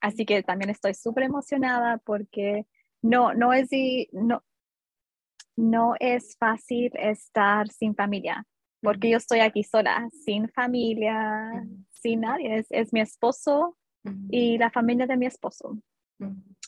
así 0.00 0.24
que 0.24 0.42
también 0.42 0.70
estoy 0.70 0.94
súper 0.94 1.24
emocionada 1.24 1.98
porque 1.98 2.66
no, 3.02 3.34
no 3.34 3.52
es, 3.52 3.68
no, 4.12 4.42
no 5.54 5.94
es 6.00 6.36
fácil 6.38 6.92
estar 6.94 7.68
sin 7.68 7.94
familia, 7.94 8.46
porque 8.82 9.10
yo 9.10 9.16
estoy 9.16 9.40
aquí 9.40 9.62
sola, 9.62 10.08
sin 10.24 10.48
familia, 10.48 11.50
sin 11.90 12.20
nadie. 12.20 12.64
Es, 12.70 12.92
mi 12.92 13.00
esposo 13.00 13.76
y 14.30 14.58
la 14.58 14.70
familia 14.70 15.06
de 15.06 15.16
mi 15.16 15.26
esposo. 15.26 15.78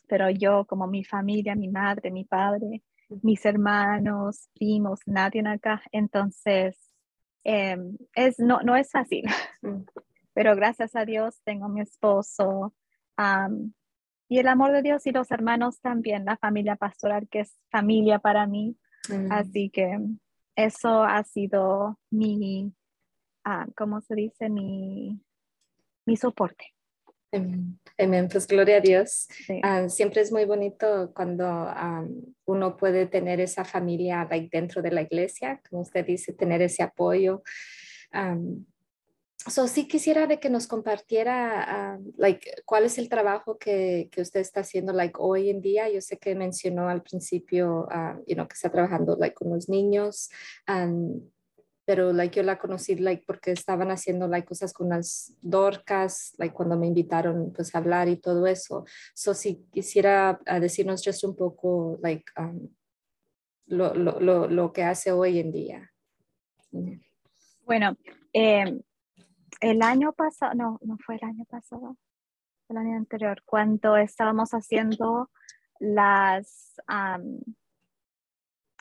Pero 0.08 0.30
yo, 0.30 0.64
como 0.66 0.86
mi 0.86 1.04
familia, 1.04 1.54
mi 1.54 1.68
madre, 1.68 2.10
mi 2.10 2.24
padre, 2.24 2.82
mis 3.22 3.44
hermanos, 3.44 4.48
primos, 4.54 5.00
nadie 5.06 5.42
acá, 5.46 5.82
entonces 5.92 6.76
em, 7.44 7.96
es, 8.14 8.38
no, 8.38 8.60
no 8.62 8.76
es 8.76 8.90
fácil. 8.90 9.24
Pero 10.34 10.54
gracias 10.54 10.94
a 10.94 11.04
Dios 11.04 11.40
tengo 11.44 11.68
mi 11.68 11.80
esposo, 11.80 12.74
y 14.28 14.38
el 14.38 14.48
amor 14.48 14.72
de 14.72 14.82
Dios 14.82 15.06
y 15.06 15.12
los 15.12 15.30
hermanos 15.30 15.80
también, 15.80 16.24
la 16.24 16.36
familia 16.36 16.76
pastoral 16.76 17.28
que 17.28 17.40
es 17.40 17.58
familia 17.70 18.18
para 18.18 18.46
mí. 18.46 18.76
Así 19.30 19.70
que 19.70 19.98
eso 20.58 21.04
ha 21.04 21.22
sido 21.22 21.98
mi, 22.10 22.72
ah, 23.44 23.66
¿cómo 23.76 24.00
se 24.00 24.16
dice? 24.16 24.48
Mi, 24.48 25.20
mi 26.04 26.16
soporte. 26.16 26.74
Amén. 27.30 28.28
Pues 28.28 28.46
gloria 28.48 28.78
a 28.78 28.80
Dios. 28.80 29.28
Ah, 29.62 29.88
siempre 29.88 30.22
es 30.22 30.32
muy 30.32 30.46
bonito 30.46 31.12
cuando 31.14 31.72
uno 32.46 32.76
puede 32.76 33.06
tener 33.06 33.38
esa 33.38 33.64
familia 33.64 34.26
like, 34.28 34.48
dentro 34.50 34.82
de 34.82 34.90
la 34.90 35.02
iglesia, 35.02 35.60
como 35.70 35.82
usted 35.82 36.04
dice, 36.04 36.32
tener 36.32 36.60
ese 36.62 36.82
apoyo. 36.82 37.42
So, 39.46 39.68
sí 39.68 39.86
quisiera 39.86 40.26
de 40.26 40.40
que 40.40 40.50
nos 40.50 40.66
compartiera, 40.66 41.62
ah, 41.62 41.98
like, 42.16 42.62
cuál 42.64 42.84
es 42.84 42.98
el 42.98 43.08
trabajo 43.08 43.56
que, 43.56 44.08
que, 44.10 44.20
usted 44.20 44.40
está 44.40 44.60
haciendo, 44.60 44.92
like, 44.92 45.14
hoy 45.18 45.48
en 45.48 45.60
día. 45.60 45.88
Yo 45.88 46.00
sé 46.00 46.18
que 46.18 46.34
mencionó 46.34 46.88
al 46.88 47.02
principio, 47.02 47.86
uh, 47.86 48.22
you 48.26 48.34
know, 48.34 48.48
que 48.48 48.54
está 48.54 48.70
trabajando, 48.70 49.16
like, 49.16 49.34
con 49.34 49.50
los 49.50 49.68
niños, 49.68 50.28
pero, 51.84 52.12
like, 52.12 52.36
yo 52.36 52.42
la 52.42 52.58
conocí, 52.58 52.96
like, 52.96 53.24
porque 53.26 53.52
estaban 53.52 53.90
haciendo, 53.90 54.26
like, 54.26 54.46
cosas 54.46 54.74
con 54.74 54.90
las 54.90 55.32
dorcas, 55.40 56.34
like, 56.36 56.54
cuando 56.54 56.76
me 56.76 56.88
invitaron, 56.88 57.52
pues, 57.54 57.74
a 57.74 57.78
hablar 57.78 58.08
y 58.08 58.16
todo 58.16 58.46
eso. 58.46 58.84
So, 59.14 59.34
si 59.34 59.64
quisiera 59.72 60.40
uh, 60.50 60.60
decirnos 60.60 61.02
just 61.02 61.24
un 61.24 61.36
poco, 61.36 61.96
like, 62.02 62.24
lo, 63.66 63.94
lo, 63.94 64.20
lo, 64.20 64.48
lo, 64.48 64.72
que 64.72 64.82
hace 64.82 65.12
hoy 65.12 65.38
en 65.38 65.52
día. 65.52 65.92
Bueno, 67.64 67.96
eh, 68.32 68.80
el 69.60 69.82
año 69.82 70.12
pasado, 70.12 70.54
no, 70.54 70.78
no 70.82 70.96
fue 70.98 71.16
el 71.16 71.24
año 71.24 71.44
pasado, 71.46 71.96
el 72.68 72.76
año 72.76 72.96
anterior, 72.96 73.42
cuando 73.44 73.96
estábamos 73.96 74.50
haciendo 74.50 75.30
las, 75.80 76.76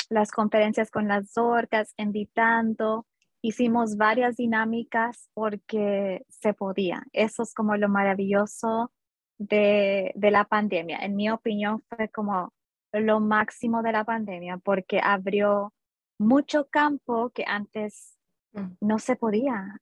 las 0.09 0.31
conferencias 0.31 0.91
con 0.91 1.07
las 1.07 1.37
orcas, 1.37 1.93
invitando, 1.97 3.07
hicimos 3.41 3.97
varias 3.97 4.35
dinámicas 4.35 5.29
porque 5.33 6.25
se 6.27 6.53
podía. 6.53 7.03
Eso 7.13 7.43
es 7.43 7.53
como 7.53 7.77
lo 7.77 7.89
maravilloso 7.89 8.91
de, 9.37 10.11
de 10.15 10.31
la 10.31 10.45
pandemia. 10.45 10.97
En 10.99 11.15
mi 11.15 11.29
opinión 11.29 11.83
fue 11.89 12.09
como 12.09 12.53
lo 12.91 13.19
máximo 13.19 13.83
de 13.83 13.91
la 13.91 14.03
pandemia 14.03 14.57
porque 14.57 14.99
abrió 15.01 15.73
mucho 16.19 16.67
campo 16.69 17.29
que 17.29 17.45
antes 17.47 18.17
mm. 18.53 18.77
no 18.81 18.99
se 18.99 19.15
podía 19.15 19.79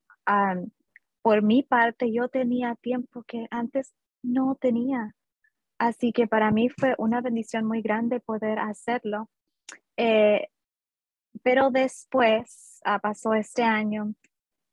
por 1.25 1.41
mi 1.41 1.63
parte, 1.63 2.13
yo 2.13 2.29
tenía 2.29 2.75
tiempo 2.75 3.23
que 3.23 3.47
antes 3.49 3.95
no 4.21 4.53
tenía. 4.61 5.15
Así 5.79 6.11
que 6.11 6.27
para 6.27 6.51
mí 6.51 6.69
fue 6.69 6.93
una 6.99 7.19
bendición 7.19 7.65
muy 7.65 7.81
grande 7.81 8.19
poder 8.19 8.59
hacerlo. 8.59 9.27
Eh, 9.97 10.49
pero 11.41 11.71
después 11.71 12.79
ah, 12.85 12.99
pasó 12.99 13.33
este 13.33 13.63
año 13.63 14.13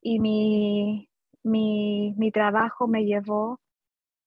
y 0.02 0.20
mi, 0.20 1.08
mi, 1.42 2.12
mi, 2.18 2.30
trabajo 2.30 2.86
me 2.86 3.06
llevó 3.06 3.58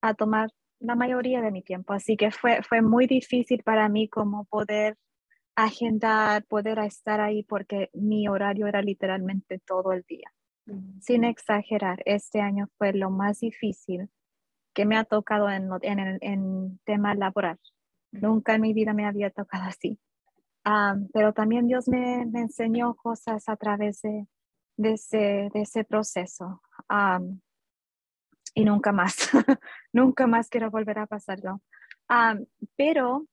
a 0.01 0.15
tomar 0.15 0.49
la 0.79 0.95
mayoría 0.95 1.41
de 1.41 1.51
mi 1.51 1.61
tiempo. 1.61 1.93
Así 1.93 2.17
que 2.17 2.31
fue, 2.31 2.63
fue 2.63 2.81
muy 2.81 3.05
difícil 3.05 3.61
para 3.61 3.88
mí 3.88 4.09
como 4.09 4.45
poder 4.45 4.97
agendar, 5.55 6.43
poder 6.45 6.79
estar 6.79 7.21
ahí 7.21 7.43
porque 7.43 7.91
mi 7.93 8.27
horario 8.27 8.65
era 8.65 8.81
literalmente 8.81 9.59
todo 9.59 9.93
el 9.93 10.01
día. 10.07 10.35
Sin 10.99 11.23
exagerar, 11.23 12.01
este 12.06 12.41
año 12.41 12.67
fue 12.78 12.93
lo 12.93 13.12
más 13.12 13.39
difícil 13.39 14.10
que 14.73 14.86
me 14.86 14.97
ha 14.97 15.06
tocado 15.06 15.49
en, 15.49 15.69
en, 15.82 16.17
en 16.21 16.80
tema 16.84 17.15
laboral. 17.15 17.60
Nunca 18.12 18.56
en 18.56 18.62
mi 18.62 18.73
vida 18.73 18.93
me 18.93 19.06
había 19.06 19.30
tocado 19.30 19.65
así. 19.65 19.99
pero 21.13 21.34
también 21.34 21.67
Dios 21.67 21.88
me, 21.88 22.25
me, 22.25 22.41
enseñó 22.41 22.95
cosas 22.95 23.47
a 23.47 23.56
través 23.56 24.01
de, 24.01 24.28
de, 24.78 24.93
ese, 24.93 25.49
de 25.54 25.62
ese, 25.62 25.84
proceso. 25.84 26.62
y 28.54 28.65
nunca 28.65 28.91
más, 28.91 29.15
nunca 29.93 30.28
más 30.28 30.49
quiero 30.49 30.71
volver 30.71 30.99
a 30.99 31.08
pasarlo. 31.08 31.62
pero 32.75 33.28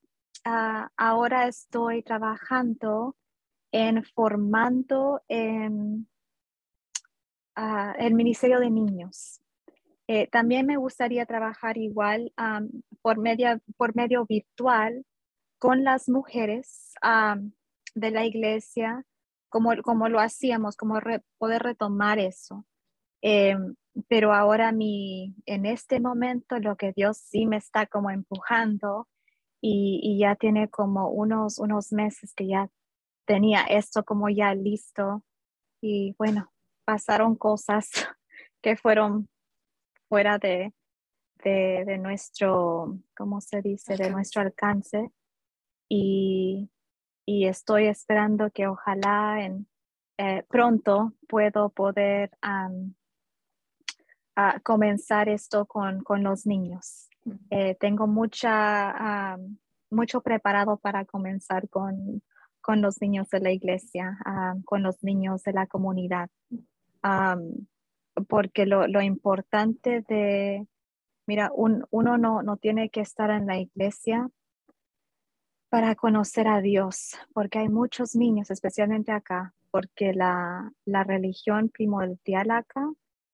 ah, 0.45 0.91
ahora 0.97 1.49
estoy 1.49 2.03
trabajando 2.03 3.17
en 3.73 4.05
formando 4.05 5.23
en 5.29 6.07
el 7.57 8.15
Ministerio 8.15 8.61
de 8.61 8.71
Niños. 8.71 9.41
Eh, 10.09 10.27
también 10.29 10.67
me 10.67 10.77
gustaría 10.77 11.27
trabajar 11.27 11.79
igual 11.79 12.33
por, 13.03 13.19
medio, 13.19 13.61
por 13.77 13.95
medio 13.95 14.27
virtual 14.27 15.07
con 15.59 15.85
las 15.85 16.09
mujeres 16.09 16.93
de 17.95 18.11
la 18.11 18.25
iglesia, 18.25 19.05
como, 19.49 19.75
como 19.83 20.09
lo 20.09 20.19
hacíamos, 20.19 20.77
como 20.77 20.99
poder 21.39 21.63
retomar 21.63 22.19
eso. 22.19 22.67
Em, 23.23 23.75
pero 24.09 24.35
ahora 24.35 24.73
mi, 24.73 25.35
en 25.47 25.67
este 25.67 26.01
momento 26.01 26.59
lo 26.59 26.77
que 26.77 26.93
Dios 26.93 27.19
sí 27.19 27.47
me 27.47 27.59
está 27.59 27.87
como 27.87 28.11
empujando 28.11 29.09
y, 29.61 30.01
y, 30.03 30.19
ya 30.19 30.35
tiene 30.35 30.69
como 30.69 31.09
unos, 31.11 31.59
unos 31.59 31.93
meses 31.93 32.35
que 32.35 32.49
ya 32.49 32.69
tenía 33.27 33.63
esto 33.63 34.05
como 34.05 34.29
ya 34.29 34.55
listo. 34.55 35.23
Y 35.81 36.15
bueno, 36.19 36.52
pasaron 36.85 37.37
cosas 37.37 37.91
que 38.63 38.77
fueron 38.77 39.29
fuera 40.09 40.39
de, 40.39 40.73
de, 41.43 41.99
nuestro, 41.99 42.99
¿cómo 43.17 43.41
se 43.41 43.63
dice?, 43.63 43.97
de 43.97 44.11
nuestro 44.11 44.43
alcance. 44.43 45.11
Y, 45.89 46.71
y 47.27 47.47
estoy 47.47 47.87
esperando 47.87 48.51
que 48.51 48.67
ojalá 48.67 49.45
en, 49.45 49.67
eh, 50.19 50.45
pronto 50.49 51.15
puedo 51.29 51.71
poder 51.71 52.31
comenzar 54.63 55.29
esto 55.29 55.67
con, 55.67 56.03
con 56.03 56.23
los 56.23 56.47
niños. 56.47 57.09
Eh, 57.51 57.77
tengo 57.77 58.07
mucha, 58.07 59.37
mucho 59.91 60.21
preparado 60.21 60.77
para 60.77 61.05
comenzar 61.05 61.69
con, 61.69 62.23
con 62.61 62.83
los 62.83 63.01
niños 63.01 63.29
de 63.31 63.41
la 63.41 63.51
iglesia, 63.51 64.19
con 64.65 64.83
los 64.83 65.03
niños 65.03 65.43
de 65.43 65.53
la 65.53 65.67
comunidad 65.67 66.31
porque 68.29 68.67
lo, 68.67 68.87
lo, 68.87 69.03
importante 69.03 70.05
de, 70.09 70.67
mira, 71.27 71.51
uno 71.55 71.87
no, 71.91 72.43
no 72.43 72.57
tiene 72.57 72.91
que 72.91 73.01
estar 73.01 73.31
en 73.31 73.47
la 73.47 73.59
iglesia 73.59 74.29
para 75.69 75.95
conocer 75.95 76.49
a 76.49 76.61
Dios, 76.61 77.17
porque 77.33 77.59
hay 77.59 77.69
muchos 77.71 78.15
niños, 78.15 78.51
especialmente 78.51 79.11
acá, 79.11 79.55
porque 79.71 80.13
la, 80.13 80.71
la 80.85 81.03
religión 81.03 81.71
primordial 81.71 82.51
acá 82.51 82.87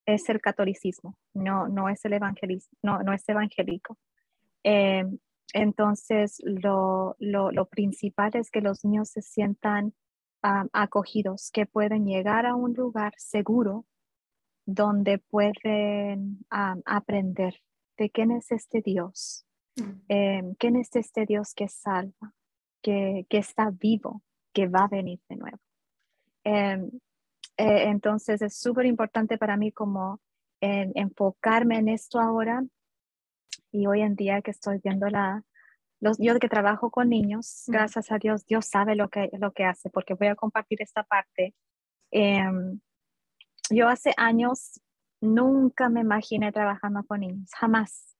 es 0.06 0.28
el 0.28 0.40
catolicismo, 0.40 1.18
no, 1.34 1.66
no 1.66 1.88
es 1.88 2.04
el 2.04 2.12
evangelismo, 2.12 2.78
no, 2.80 3.02
no 3.02 3.12
es 3.12 3.28
evangélico. 3.28 3.98
Eh, 4.62 5.04
entonces, 5.52 6.40
lo, 6.44 7.16
lo, 7.18 7.50
lo, 7.50 7.66
principal 7.66 8.30
es 8.34 8.50
que 8.50 8.60
los 8.60 8.84
niños 8.84 9.08
se 9.10 9.22
sientan 9.22 9.94
acogidos, 10.42 11.50
que 11.52 11.66
pueden 11.66 12.06
llegar 12.06 12.46
a 12.46 12.54
un 12.54 12.74
lugar 12.74 13.12
seguro 13.16 13.86
donde 14.66 15.18
pueden 15.18 16.44
aprender 16.50 17.62
de 17.96 18.10
quién 18.10 18.30
es 18.30 18.52
este 18.52 18.82
Dios, 18.82 19.46
mm. 19.76 19.82
em, 20.08 20.54
quién 20.54 20.76
es 20.76 20.94
este 20.94 21.26
Dios 21.26 21.54
que 21.54 21.68
salva, 21.68 22.34
que, 22.82 23.26
que, 23.28 23.38
está 23.38 23.70
vivo, 23.70 24.22
que 24.52 24.68
va 24.68 24.84
a 24.84 24.88
venir 24.88 25.20
de 25.28 25.36
nuevo. 25.36 25.58
Em, 26.44 26.90
eh, 27.56 27.88
entonces 27.88 28.40
es 28.42 28.58
súper 28.58 28.86
importante 28.86 29.38
para 29.38 29.56
mí 29.56 29.72
como 29.72 30.20
enfocarme 30.60 31.78
en 31.78 31.88
esto 31.88 32.18
ahora 32.18 32.64
y 33.70 33.86
hoy 33.86 34.00
en 34.00 34.16
día 34.16 34.42
que 34.42 34.50
estoy 34.50 34.80
viendo 34.82 35.08
la, 35.08 35.44
los, 36.00 36.18
yo 36.18 36.38
que 36.38 36.48
trabajo 36.48 36.90
con 36.90 37.08
niños, 37.08 37.64
gracias 37.66 38.12
a 38.12 38.18
Dios, 38.18 38.46
Dios 38.46 38.66
sabe 38.66 38.94
lo 38.94 39.08
que, 39.08 39.30
lo 39.38 39.52
que 39.52 39.64
hace, 39.64 39.90
porque 39.90 40.14
voy 40.14 40.28
a 40.28 40.36
compartir 40.36 40.80
esta 40.82 41.02
parte. 41.02 41.54
Em, 42.10 42.80
yo 43.70 43.88
hace 43.88 44.12
años 44.16 44.80
nunca 45.20 45.88
me 45.88 46.00
imaginé 46.00 46.52
trabajando 46.52 47.02
con 47.04 47.20
niños, 47.20 47.50
jamás, 47.56 48.16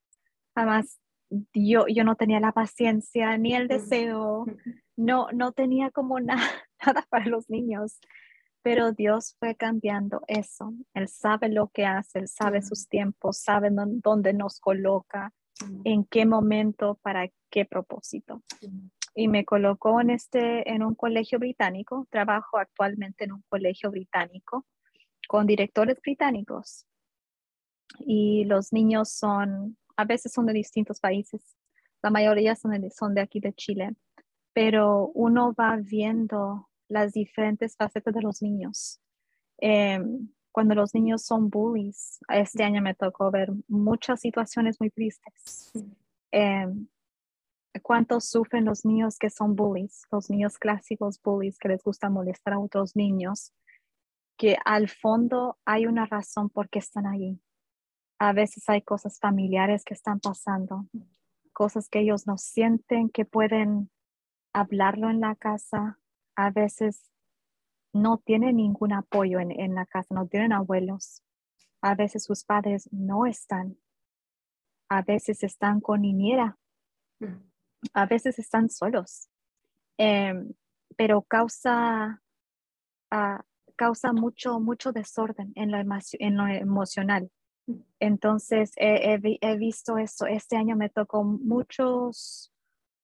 jamás. 0.55 1.01
Yo, 1.53 1.87
yo 1.89 2.05
no 2.05 2.17
tenía 2.17 2.41
la 2.41 2.53
paciencia 2.53 3.37
ni 3.37 3.55
el 3.55 3.69
deseo, 3.69 4.47
no, 4.97 5.29
no 5.33 5.53
tenía 5.53 5.91
como 5.91 6.21
nada, 6.21 6.43
nada 6.85 7.07
para 7.11 7.27
los 7.27 7.49
niños, 7.49 8.01
pero 8.63 8.93
Dios 8.93 9.37
fue 9.39 9.55
cambiando 9.55 10.23
eso. 10.27 10.75
Él 10.95 11.09
sabe 11.09 11.49
lo 11.49 11.69
que 11.69 11.87
hace, 11.87 12.19
Él 12.19 12.29
sabe 12.29 12.63
sus 12.63 12.89
tiempos, 12.89 13.39
sabe 13.39 13.71
dónde 13.71 14.33
nos 14.33 14.59
coloca, 14.59 15.33
en 15.85 16.05
qué 16.05 16.27
momento, 16.27 16.99
para 17.03 17.31
qué 17.51 17.65
propósito. 17.65 18.43
Y 19.15 19.29
me 19.29 19.45
colocó 19.45 20.01
en, 20.01 20.11
este, 20.11 20.71
en 20.71 20.83
un 20.83 20.95
colegio 20.95 21.39
británico, 21.39 22.07
trabajo 22.11 22.59
actualmente 22.59 23.25
en 23.25 23.33
un 23.33 23.45
colegio 23.49 23.91
británico 23.91 24.67
con 25.29 25.47
directores 25.47 26.01
británicos. 26.01 26.87
Y 28.01 28.45
los 28.45 28.73
niños 28.73 29.11
son, 29.11 29.77
a 29.97 30.05
veces 30.05 30.33
son 30.33 30.47
de 30.47 30.53
distintos 30.53 31.01
países, 31.01 31.57
la 32.03 32.11
mayoría 32.11 32.55
son 32.55 32.73
de, 32.73 32.91
son 32.91 33.15
de 33.15 33.23
aquí 33.23 33.41
de 33.41 33.53
Chile, 33.55 33.95
pero 34.53 35.09
uno 35.15 35.55
va 35.55 35.77
viendo 35.77 36.69
las 36.89 37.13
diferentes 37.13 37.77
facetas 37.77 38.15
de 38.15 38.23
los 38.23 38.43
niños. 38.43 39.01
Em, 39.59 40.29
cuando 40.59 40.75
los 40.75 40.93
niños 40.93 41.23
son 41.23 41.51
bullies, 41.51 42.19
este 42.29 42.65
año 42.65 42.83
me 42.83 42.93
tocó 42.93 43.31
ver 43.31 43.53
muchas 43.69 44.21
situaciones 44.21 44.81
muy 44.81 44.91
tristes. 44.91 45.71
Eh, 46.33 46.67
¿Cuántos 47.81 48.29
sufren 48.29 48.65
los 48.65 48.85
niños 48.85 49.19
que 49.19 49.31
son 49.31 49.55
bullies? 49.55 50.03
Los 50.11 50.31
niños 50.31 50.59
clásicos 50.59 51.23
bullies 51.23 51.61
que 51.61 51.69
les 51.69 51.85
gusta 51.85 52.11
molestar 52.11 52.55
a 52.55 52.59
otros 52.59 52.97
niños, 52.97 53.53
que 54.37 54.57
al 54.65 54.89
fondo 54.89 55.59
hay 55.65 55.87
una 55.87 56.07
razón 56.07 56.51
por 56.51 56.69
qué 56.69 56.81
están 56.81 57.07
ahí. 57.07 57.41
A 58.19 58.33
veces 58.33 58.69
hay 58.69 58.83
cosas 58.83 59.21
familiares 59.21 59.85
que 59.85 59.95
están 59.95 60.19
pasando, 60.19 60.87
cosas 61.53 61.89
que 61.89 62.01
ellos 62.01 62.27
no 62.27 62.37
sienten 62.37 63.11
que 63.11 63.25
pueden 63.25 63.91
hablarlo 64.53 65.09
en 65.09 65.21
la 65.21 65.37
casa. 65.37 66.01
A 66.35 66.51
veces 66.51 67.13
no 68.03 68.19
tienen 68.19 68.57
ningún 68.57 68.93
apoyo 68.93 69.39
en, 69.41 69.75
la 69.75 69.87
casa, 69.87 70.15
no 70.15 70.27
tienen 70.27 70.53
abuelos. 70.53 71.23
A 71.81 71.95
veces 71.95 72.25
sus 72.25 72.45
padres 72.45 72.89
no 72.93 73.27
están. 73.27 73.77
A 74.89 75.03
veces 75.03 75.43
están 75.43 75.81
con 75.81 76.03
niñera. 76.03 76.59
A 77.93 78.07
veces 78.07 78.39
están 78.39 78.71
solos. 78.71 79.29
Em, 79.99 80.53
pero 80.97 81.23
causa, 81.23 82.23
ah, 83.11 83.45
causa 83.77 84.13
mucho, 84.13 84.61
mucho 84.61 84.93
desorden 84.93 85.53
en 85.55 85.71
lo, 85.71 85.79
en 85.79 86.37
lo 86.37 86.47
emocional. 86.47 87.31
Entonces, 88.01 88.73
he, 88.77 89.57
visto 89.57 89.99
eso. 89.99 90.27
Este 90.27 90.57
año 90.57 90.77
me 90.77 90.89
tocó 90.89 91.25
muchos, 91.25 92.53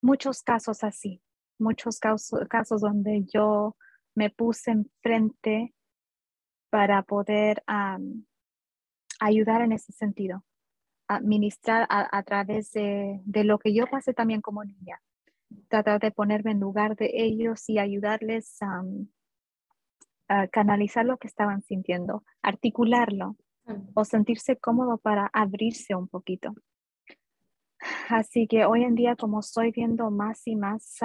muchos 0.02 0.42
casos 0.42 0.82
así, 0.84 1.20
muchos 1.58 1.98
casos, 1.98 2.40
casos 2.48 2.80
donde 2.80 3.24
yo 3.32 3.76
me 4.14 4.30
puse 4.30 4.70
enfrente 4.70 5.74
para 6.70 7.02
poder 7.02 7.62
ayudar 9.20 9.62
en 9.62 9.72
ese 9.72 9.92
sentido, 9.92 10.44
administrar 11.08 11.86
a, 11.88 12.22
través 12.22 12.72
de, 12.72 13.20
lo 13.44 13.58
que 13.58 13.74
yo 13.74 13.86
pasé 13.86 14.14
también 14.14 14.40
como 14.40 14.64
niña, 14.64 15.00
tratar 15.68 16.00
de 16.00 16.10
ponerme 16.10 16.52
en 16.52 16.60
lugar 16.60 16.96
de 16.96 17.10
ellos 17.12 17.68
y 17.68 17.78
ayudarles 17.78 18.58
a 18.60 18.82
canalizar 20.48 21.04
lo 21.04 21.18
que 21.18 21.28
estaban 21.28 21.62
sintiendo, 21.62 22.24
articularlo 22.42 23.36
o 23.94 24.04
sentirse 24.04 24.56
cómodo 24.56 24.98
para 24.98 25.30
abrirse 25.32 25.94
un 25.94 26.08
poquito. 26.08 26.54
Así 28.08 28.46
que 28.46 28.64
hoy 28.64 28.84
en 28.84 28.94
día, 28.94 29.16
como 29.16 29.40
estoy 29.40 29.70
viendo 29.70 30.10
más 30.10 30.46
y 30.46 30.56
más 30.56 30.98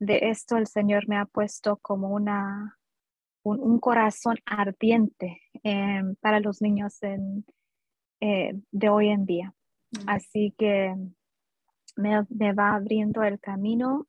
de 0.00 0.30
esto 0.30 0.56
el 0.56 0.66
Señor 0.66 1.06
me 1.08 1.16
ha 1.16 1.26
puesto 1.26 1.76
como 1.76 2.08
una, 2.08 2.78
un, 3.44 3.78
corazón 3.78 4.38
ardiente 4.46 5.42
em, 5.62 6.16
para 6.16 6.40
los 6.40 6.60
niños 6.62 6.98
eh, 7.02 8.52
de 8.70 8.88
hoy 8.88 9.10
en 9.10 9.26
día. 9.26 9.54
Así 10.06 10.54
que 10.56 10.96
me, 11.96 12.52
va 12.52 12.74
abriendo 12.74 13.22
el 13.22 13.38
camino 13.38 14.06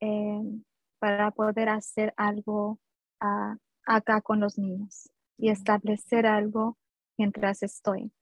em, 0.00 0.62
para 1.00 1.32
poder 1.32 1.70
hacer 1.70 2.14
algo 2.16 2.78
ah, 3.20 3.56
acá 3.84 4.20
con 4.20 4.40
los 4.40 4.58
niños 4.58 5.10
y 5.38 5.50
establecer 5.50 6.26
algo 6.26 6.78
mientras 7.18 7.62
estoy. 7.62 8.12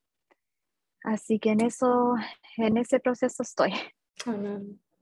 Así 1.03 1.39
que 1.39 1.51
en 1.51 1.61
eso, 1.61 2.15
en 2.57 2.79
ese 2.79 2.99
proceso 2.99 3.43
estoy. 3.43 3.73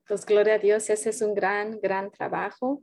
Pues 0.08 0.26
gloria 0.26 0.54
a 0.54 0.58
Dios, 0.58 0.90
ese 0.90 1.10
es 1.10 1.22
un 1.22 1.32
gran, 1.32 1.78
gran 1.80 2.10
trabajo. 2.10 2.82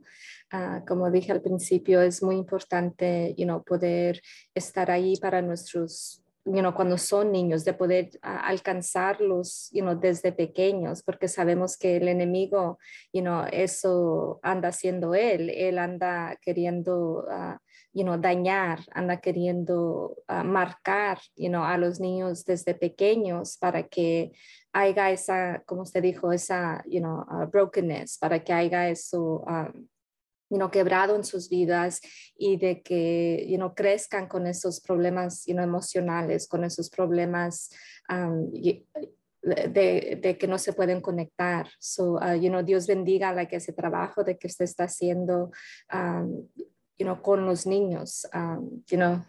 Ah, 0.50 0.82
como 0.86 1.10
dije 1.10 1.32
al 1.32 1.42
principio, 1.42 2.00
es 2.00 2.22
muy 2.22 2.36
importante 2.36 3.34
you 3.36 3.44
know, 3.44 3.62
poder 3.62 4.20
estar 4.54 4.90
ahí 4.90 5.16
para 5.16 5.42
nuestros, 5.42 6.24
you 6.44 6.60
know, 6.60 6.74
cuando 6.74 6.96
son 6.96 7.30
niños, 7.30 7.64
de 7.64 7.74
poder 7.74 8.06
uh, 8.24 8.40
alcanzarlos 8.44 9.68
you 9.72 9.82
know, 9.82 9.94
desde 9.94 10.32
pequeños, 10.32 11.02
porque 11.02 11.28
sabemos 11.28 11.76
que 11.76 11.98
el 11.98 12.08
enemigo, 12.08 12.78
you 13.12 13.20
know, 13.20 13.44
eso 13.52 14.40
anda 14.42 14.70
haciendo 14.70 15.14
él, 15.14 15.50
él 15.50 15.78
anda 15.78 16.36
queriendo... 16.40 17.26
Uh, 17.28 17.58
you 17.92 18.04
know, 18.04 18.16
dañar, 18.16 18.80
anda 18.92 19.20
queriendo 19.20 20.16
uh, 20.28 20.44
marcar, 20.44 21.18
you 21.36 21.48
know, 21.48 21.64
a 21.64 21.76
los 21.76 21.98
niños 21.98 22.44
desde 22.44 22.74
pequeños 22.74 23.56
para 23.58 23.88
que 23.88 24.32
haya 24.72 25.10
esa, 25.10 25.62
como 25.66 25.82
usted 25.82 26.02
dijo, 26.02 26.32
esa, 26.32 26.82
you 26.86 27.00
know, 27.00 27.24
uh, 27.30 27.46
brokenness, 27.46 28.18
para 28.18 28.44
que 28.44 28.52
haya 28.52 28.88
eso, 28.88 29.44
um, 29.46 29.88
you 30.50 30.58
know, 30.58 30.70
quebrado 30.70 31.16
en 31.16 31.24
sus 31.24 31.48
vidas 31.48 32.00
y 32.36 32.56
de 32.56 32.82
que, 32.82 33.46
you 33.48 33.56
know, 33.56 33.74
crezcan 33.74 34.28
con 34.28 34.46
esos 34.46 34.80
problemas, 34.80 35.44
you 35.46 35.54
know, 35.54 35.64
emocionales, 35.64 36.46
con 36.46 36.64
esos 36.64 36.90
problemas 36.90 37.70
um, 38.08 38.50
de, 38.52 40.18
de, 40.20 40.38
que 40.38 40.46
no 40.46 40.58
se 40.58 40.72
pueden 40.72 41.00
conectar. 41.00 41.68
So, 41.80 42.18
uh, 42.18 42.34
you 42.34 42.50
know, 42.50 42.62
Dios 42.62 42.86
bendiga 42.86 43.32
like, 43.32 43.56
ese 43.56 43.72
trabajo 43.72 44.22
de 44.22 44.36
que 44.36 44.46
usted 44.46 44.64
está 44.64 44.84
haciendo 44.84 45.50
um, 45.92 46.48
you 47.00 47.06
know, 47.06 47.20
con 47.22 47.46
los 47.46 47.66
niños. 47.66 48.28
Um, 48.34 48.84
you 48.90 48.98
know, 48.98 49.24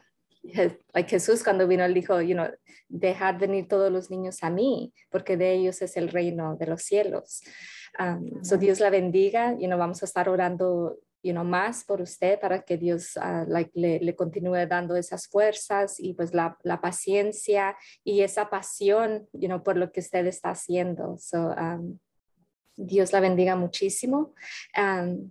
like 0.94 1.10
Jesús 1.10 1.42
cuando 1.44 1.68
vino, 1.68 1.86
él 1.86 1.94
dijo, 1.94 2.22
you 2.22 2.36
know, 2.36 2.48
dejar 2.90 3.40
venir 3.40 3.68
todos 3.68 3.90
los 3.92 4.12
niños 4.12 4.44
a 4.44 4.50
mí, 4.50 4.94
porque 5.10 5.38
de 5.38 5.54
ellos 5.54 5.82
es 5.82 5.96
el 5.96 6.10
reino 6.10 6.58
de 6.58 6.68
los 6.68 6.84
cielos. 6.84 7.42
Um, 7.98 8.44
so 8.44 8.58
Dios 8.58 8.80
la 8.80 8.90
bendiga, 8.90 9.54
you 9.58 9.68
know, 9.68 9.78
vamos 9.78 10.02
a 10.04 10.06
estar 10.06 10.28
orando 10.28 10.98
you 11.24 11.34
know, 11.34 11.44
más 11.44 11.84
por 11.84 12.02
usted 12.02 12.40
para 12.40 12.64
que 12.64 12.78
Dios 12.78 13.16
uh, 13.16 13.46
like, 13.48 13.72
le, 13.76 14.00
le, 14.00 14.16
continúe 14.16 14.66
dando 14.68 14.96
esas 14.96 15.28
fuerzas 15.28 16.00
y 16.00 16.14
pues 16.14 16.34
la, 16.34 16.58
la, 16.64 16.82
paciencia 16.82 17.78
y 18.04 18.22
esa 18.22 18.50
pasión 18.50 19.28
you 19.32 19.48
know, 19.48 19.62
por 19.62 19.78
lo 19.78 19.92
que 19.92 20.00
usted 20.00 20.26
está 20.26 20.50
haciendo. 20.50 21.18
So, 21.20 21.50
um, 21.52 22.00
Dios 22.86 23.14
la 23.14 23.20
bendiga 23.20 23.56
muchísimo. 23.56 24.34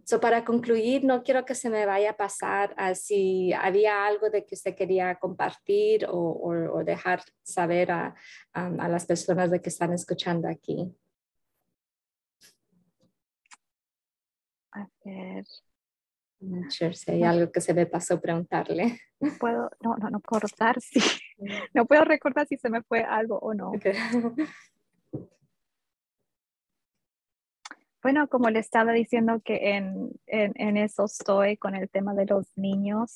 so 0.05 0.21
para 0.21 0.45
concluir, 0.45 1.05
no 1.05 1.23
quiero 1.23 1.45
que 1.45 1.55
se 1.55 1.69
me 1.69 1.85
vaya 1.87 2.11
a 2.11 2.17
pasar 2.17 2.75
si 2.95 3.53
había 3.53 4.07
algo 4.07 4.31
de 4.31 4.45
que 4.45 4.55
usted 4.55 4.75
quería 4.75 5.17
compartir 5.17 6.07
o, 6.09 6.83
dejar 6.85 7.23
saber 7.43 7.91
a, 7.91 8.15
a, 8.53 8.89
las 8.89 9.07
personas 9.07 9.51
de 9.51 9.61
que 9.61 9.69
están 9.69 9.93
escuchando 9.93 10.49
aquí. 10.49 10.95
A 14.73 14.89
ver. 15.05 15.45
Sure, 16.71 16.95
si 16.95 17.11
hay 17.11 17.23
algo 17.23 17.53
que 17.53 17.61
se 17.61 17.75
me 17.75 17.85
pasó 17.85 18.19
preguntarle. 18.19 18.99
No 19.21 19.33
puedo, 19.39 19.71
no, 19.81 19.97
no, 19.97 20.09
no 20.09 20.21
puedo 20.21 20.41
recordar 20.41 20.81
si, 20.81 20.99
no 21.75 21.85
puedo 21.85 22.05
recordar 22.05 22.47
si 22.47 22.57
se 22.57 22.71
me 22.71 22.83
fue 22.83 23.03
algo 23.03 23.39
o 23.39 23.53
no. 23.53 23.73
Bueno, 28.03 28.29
como 28.29 28.49
le 28.49 28.61
estaba 28.61 28.93
diciendo 28.93 29.41
que 29.45 29.77
en, 29.77 30.11
en, 30.27 30.77
eso 30.79 31.05
estoy 31.05 31.59
con 31.59 31.75
el 31.75 31.91
tema 31.91 32.15
de 32.15 32.25
los 32.27 32.47
niños. 32.57 33.15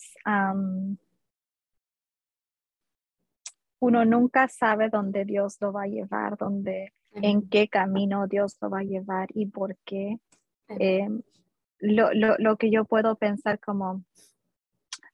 uno 3.78 4.04
nunca 4.04 4.48
sabe 4.48 4.90
dónde 4.90 5.24
Dios 5.24 5.56
lo 5.60 5.72
va 5.72 5.84
a 5.84 5.86
llevar, 5.86 6.36
dónde, 6.36 6.92
en 7.12 7.48
qué 7.48 7.68
camino 7.68 8.26
Dios 8.26 8.56
lo 8.60 8.68
va 8.68 8.80
a 8.80 8.84
llevar 8.84 9.28
y 9.34 9.46
por 9.46 9.76
qué. 9.84 10.18
Em, 10.68 11.22
lo, 11.78 12.12
lo, 12.12 12.36
lo, 12.38 12.56
que 12.56 12.70
yo 12.70 12.84
puedo 12.84 13.16
pensar 13.16 13.60
como 13.60 14.04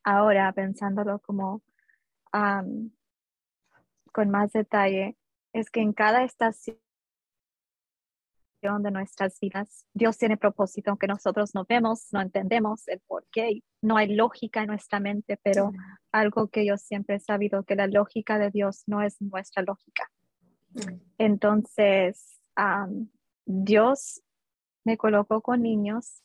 ahora, 0.02 0.52
pensándolo 0.52 1.18
como 1.20 1.62
con 4.12 4.30
más 4.30 4.52
detalle, 4.52 5.16
es 5.52 5.70
que 5.70 5.80
en 5.80 5.92
cada 5.92 6.24
estación 6.24 6.76
de 8.60 8.90
nuestras 8.90 9.40
vidas. 9.40 9.86
Dios 9.94 10.18
tiene 10.18 10.36
propósito, 10.36 10.90
aunque 10.90 11.06
nosotros 11.06 11.54
no 11.54 11.64
vemos, 11.66 12.08
no 12.12 12.20
entendemos 12.20 12.86
el 12.88 13.00
por 13.00 13.26
qué. 13.32 13.62
No 13.80 13.96
hay 13.96 14.14
lógica 14.14 14.60
en 14.60 14.66
nuestra 14.66 15.00
mente, 15.00 15.38
pero 15.42 15.72
algo 16.12 16.48
que 16.48 16.66
yo 16.66 16.76
siempre 16.76 17.16
he 17.16 17.20
sabido, 17.20 17.64
que 17.64 17.74
la 17.74 17.86
lógica 17.86 18.38
de 18.38 18.50
Dios 18.50 18.82
no 18.86 19.00
es 19.02 19.20
nuestra 19.20 19.62
lógica. 19.62 20.10
Entonces, 21.16 22.38
Dios 23.46 24.22
me 24.84 24.98
colocó 24.98 25.40
con 25.40 25.62
niños 25.62 26.22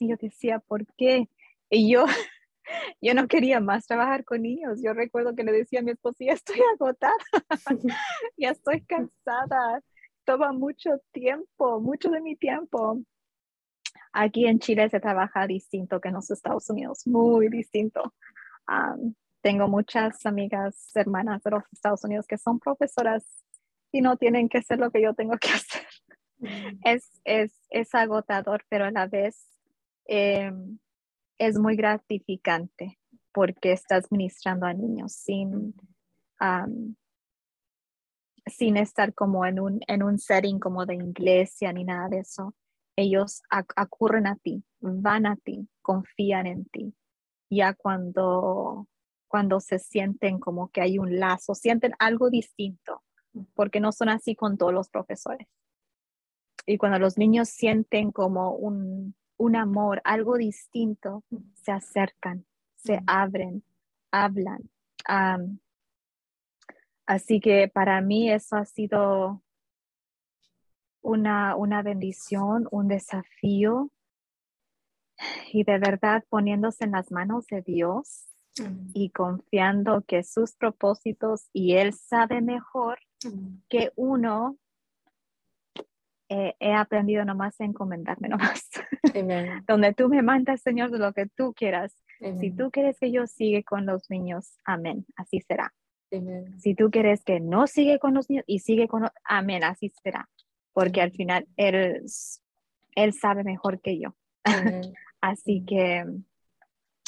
y 0.00 0.08
yo 0.08 0.16
decía, 0.20 0.58
¿por 0.58 0.86
qué? 0.96 1.28
Y 1.70 1.90
yo, 1.92 2.04
yo 3.00 3.14
no 3.14 3.28
quería 3.28 3.60
más 3.60 3.86
trabajar 3.86 4.24
con 4.24 4.42
niños. 4.42 4.80
Yo 4.82 4.92
recuerdo 4.92 5.36
que 5.36 5.44
le 5.44 5.52
decía 5.52 5.80
a 5.80 5.82
mi 5.82 5.92
esposo, 5.92 6.18
ya 6.24 6.32
estoy 6.32 6.60
agotada, 6.74 7.14
ya 8.36 8.50
estoy 8.50 8.84
cansada, 8.84 9.82
toma 10.26 10.52
mucho 10.52 10.90
tiempo, 11.12 11.80
mucho 11.80 12.10
de 12.10 12.20
mi 12.20 12.36
tiempo. 12.36 13.00
Aquí 14.12 14.46
en 14.46 14.58
Chile 14.58 14.90
se 14.90 15.00
trabaja 15.00 15.46
distinto 15.46 16.00
que 16.00 16.08
en 16.08 16.14
los 16.14 16.30
Estados 16.30 16.68
Unidos, 16.68 17.06
muy 17.06 17.48
distinto. 17.48 18.12
tengo 19.40 19.68
muchas 19.68 20.26
amigas, 20.26 20.90
hermanas 20.94 21.42
de 21.42 21.52
los 21.52 21.62
Estados 21.72 22.04
Unidos 22.04 22.26
que 22.26 22.36
son 22.36 22.58
profesoras 22.58 23.24
y 23.92 24.00
no 24.00 24.16
tienen 24.16 24.48
que 24.48 24.58
hacer 24.58 24.78
lo 24.78 24.90
que 24.90 25.00
yo 25.00 25.14
tengo 25.14 25.36
que 25.38 25.48
hacer. 25.54 25.86
Es, 26.84 27.20
es, 27.24 27.52
es 27.70 27.94
agotador, 27.94 28.64
pero 28.68 28.84
a 28.84 28.90
la 28.90 29.06
vez 29.06 29.48
em, 30.06 30.78
es 31.38 31.56
muy 31.58 31.76
gratificante 31.76 32.98
porque 33.32 33.72
estás 33.72 34.10
ministrando 34.10 34.66
a 34.66 34.74
niños 34.74 35.12
sin, 35.12 35.74
sin 38.46 38.76
estar 38.76 39.12
como 39.14 39.44
en 39.44 39.60
un, 39.60 39.80
en 39.86 40.02
un 40.02 40.18
setting 40.18 40.58
como 40.58 40.86
de 40.86 40.94
iglesia 40.94 41.72
ni 41.72 41.84
nada 41.84 42.08
de 42.08 42.20
eso. 42.20 42.54
Ellos 42.96 43.42
acurren 43.50 44.26
a 44.26 44.36
ti, 44.36 44.64
van 44.80 45.26
a 45.26 45.36
ti, 45.36 45.68
confían 45.82 46.46
en 46.46 46.64
ti. 46.66 46.94
Ya 47.50 47.74
cuando, 47.74 48.86
cuando 49.28 49.60
se 49.60 49.78
sienten 49.78 50.38
como 50.38 50.68
que 50.70 50.80
hay 50.80 50.98
un 50.98 51.18
lazo, 51.18 51.54
sienten 51.54 51.92
algo 51.98 52.30
distinto, 52.30 53.02
porque 53.54 53.80
no 53.80 53.92
son 53.92 54.08
así 54.08 54.34
con 54.34 54.56
todos 54.56 54.72
los 54.72 54.88
profesores. 54.88 55.46
Y 56.64 56.78
cuando 56.78 56.98
los 56.98 57.18
niños 57.18 57.48
sienten 57.48 58.10
como 58.10 58.52
un, 58.52 59.14
un 59.36 59.56
amor, 59.56 60.00
algo 60.04 60.36
distinto, 60.36 61.22
se 61.54 61.72
acercan, 61.72 62.46
se 62.76 63.00
abren, 63.06 63.62
hablan. 64.10 64.70
Así 67.06 67.40
que 67.40 67.68
para 67.68 68.00
mí 68.00 68.30
eso 68.30 68.56
ha 68.56 68.64
sido 68.64 69.42
una, 71.00 71.56
una 71.56 71.82
bendición, 71.82 72.66
un 72.70 72.88
desafío 72.88 73.90
y 75.52 75.64
de 75.64 75.78
verdad 75.78 76.24
poniéndose 76.28 76.84
en 76.84 76.92
las 76.92 77.10
manos 77.10 77.46
de 77.46 77.62
Dios 77.62 78.24
y 78.94 79.10
confiando 79.10 80.02
que 80.02 80.22
sus 80.22 80.56
propósitos 80.56 81.48
y 81.52 81.74
Él 81.74 81.92
sabe 81.92 82.40
mejor 82.40 82.98
que 83.68 83.92
uno 83.96 84.56
eh, 86.28 86.54
he 86.58 86.72
aprendido 86.72 87.24
nomás 87.24 87.60
a 87.60 87.64
encomendarme 87.64 88.28
nomás. 88.28 88.68
Donde 89.66 89.94
tú 89.94 90.08
me 90.08 90.22
mandas, 90.22 90.60
Señor, 90.60 90.90
de 90.90 90.98
lo 90.98 91.12
que 91.12 91.26
tú 91.26 91.54
quieras. 91.54 91.94
Si 92.40 92.50
tú 92.50 92.70
quieres 92.70 92.98
que 92.98 93.12
yo 93.12 93.26
siga 93.26 93.62
con 93.62 93.84
los 93.84 94.08
niños, 94.08 94.58
amén, 94.64 95.04
así 95.16 95.40
será. 95.42 95.72
Si 96.58 96.74
tú 96.74 96.90
quieres 96.90 97.22
que 97.24 97.40
no 97.40 97.66
sigue 97.66 97.98
con 97.98 98.14
los 98.14 98.30
niños 98.30 98.44
y 98.46 98.60
sigue 98.60 98.88
con, 98.88 99.08
amén, 99.24 99.64
así 99.64 99.92
será. 100.02 100.28
Porque 100.72 101.00
al 101.00 101.12
final 101.12 101.46
Él, 101.56 102.04
él 102.94 103.12
sabe 103.12 103.44
mejor 103.44 103.80
que 103.80 103.98
yo. 103.98 104.14
así 105.20 105.64
que 105.66 106.04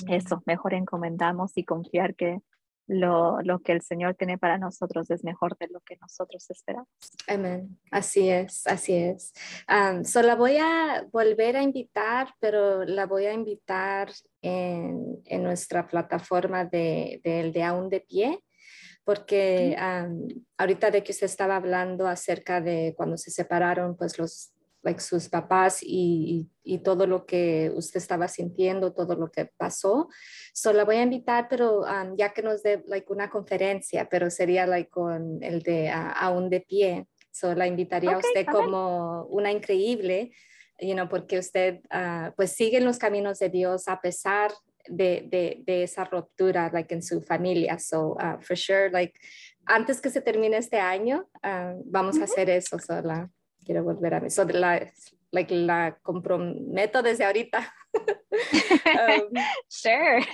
eso, 0.09 0.42
mejor 0.46 0.74
encomendamos 0.74 1.53
y 1.57 1.64
confiar 1.64 2.14
que 2.14 2.38
lo, 2.86 3.42
lo, 3.42 3.61
que 3.61 3.72
el 3.72 3.82
Señor 3.82 4.14
tiene 4.14 4.38
para 4.38 4.57
nosotros 4.57 5.11
es 5.11 5.22
mejor 5.22 5.59
de 5.59 5.68
lo 5.68 5.80
que 5.80 5.96
nosotros 6.01 6.49
esperamos. 6.51 6.88
Amén. 7.26 7.78
Así 7.90 8.30
es, 8.30 8.66
así 8.66 8.94
es. 8.94 9.32
Um, 9.68 10.03
la 10.22 10.34
voy 10.34 10.57
a 10.57 11.07
volver 11.12 11.57
a 11.57 11.62
invitar, 11.62 12.34
pero 12.40 12.84
la 12.84 13.05
voy 13.07 13.26
a 13.26 13.34
invitar 13.34 14.11
en, 14.40 15.20
en 15.26 15.42
nuestra 15.42 15.86
plataforma 15.86 16.64
de, 16.64 17.20
de, 17.22 17.53
de 17.53 17.62
Aún 17.62 17.90
de 17.90 18.01
Pie 18.01 18.42
porque 19.09 19.75
ahorita 20.59 20.91
de 20.91 21.03
que 21.03 21.13
usted 21.13 21.25
estaba 21.25 21.57
hablando 21.57 22.07
acerca 22.07 22.61
de 22.61 22.93
cuando 22.95 23.17
se 23.17 23.31
separaron, 23.31 23.97
pues 23.97 24.19
los 24.19 24.53
like, 24.83 25.01
sus 25.01 25.31
papás 25.31 25.79
y, 25.81 26.51
y, 26.63 26.79
todo 26.81 27.07
lo 27.07 27.25
que 27.25 27.73
usted 27.75 27.97
estaba 27.97 28.29
sintiendo, 28.29 28.93
todo 28.93 29.17
lo 29.17 29.31
que 29.31 29.47
pasó. 29.57 30.11
So, 30.53 30.75
la 30.75 30.85
voy 30.85 30.97
a 30.97 31.05
invitar, 31.05 31.47
pero 31.49 31.85
um, 31.85 32.19
ya 32.19 32.35
que 32.35 32.43
nos 32.43 32.63
dé 32.63 32.83
like, 32.87 33.11
una 33.11 33.31
conferencia, 33.31 34.11
pero 34.11 34.29
sería 34.29 34.67
like, 34.67 34.91
con 34.91 35.43
el 35.43 35.63
de 35.63 35.89
aún 35.89 36.51
de 36.51 36.61
pie. 36.61 37.07
So, 37.31 37.55
la 37.55 37.67
invitaría 37.67 38.13
a 38.13 38.19
usted 38.19 38.45
como 38.45 39.25
una 39.31 39.51
increíble, 39.51 40.33
you 40.81 40.93
know, 40.93 41.09
porque 41.09 41.39
usted 41.39 41.81
uh, 41.95 42.31
pues 42.37 42.53
sigue 42.53 42.77
en 42.77 42.85
los 42.85 42.99
caminos 42.99 43.39
de 43.39 43.49
Dios 43.49 43.89
a 43.89 44.03
pesar 44.03 44.53
de, 44.89 45.26
de, 45.28 45.62
de, 45.64 45.82
esa 45.82 46.05
ruptura 46.05 46.70
like 46.72 46.95
en 46.95 47.03
su 47.03 47.20
familia. 47.22 47.78
So, 47.78 48.16
uh, 48.20 48.41
for 48.41 48.57
sure, 48.57 48.91
like, 48.91 49.18
antes 49.66 50.01
que 50.01 50.11
se 50.11 50.20
termine 50.20 50.57
este 50.57 50.78
año, 50.78 51.28
uh, 51.45 51.82
vamos 51.84 52.18
a 52.18 52.24
hacer 52.24 52.51
eso. 52.51 52.78
So, 52.78 53.01
la, 53.03 53.28
quiero 53.64 53.84
volver 53.84 54.14
a 54.14 54.18
eso, 54.26 54.45
la, 54.45 54.80
like, 55.30 55.55
la 55.55 55.99
comprometo 56.03 57.03
desde 57.03 57.24
ahorita. 57.24 57.74
um, 57.95 59.32
sure. 59.68 60.24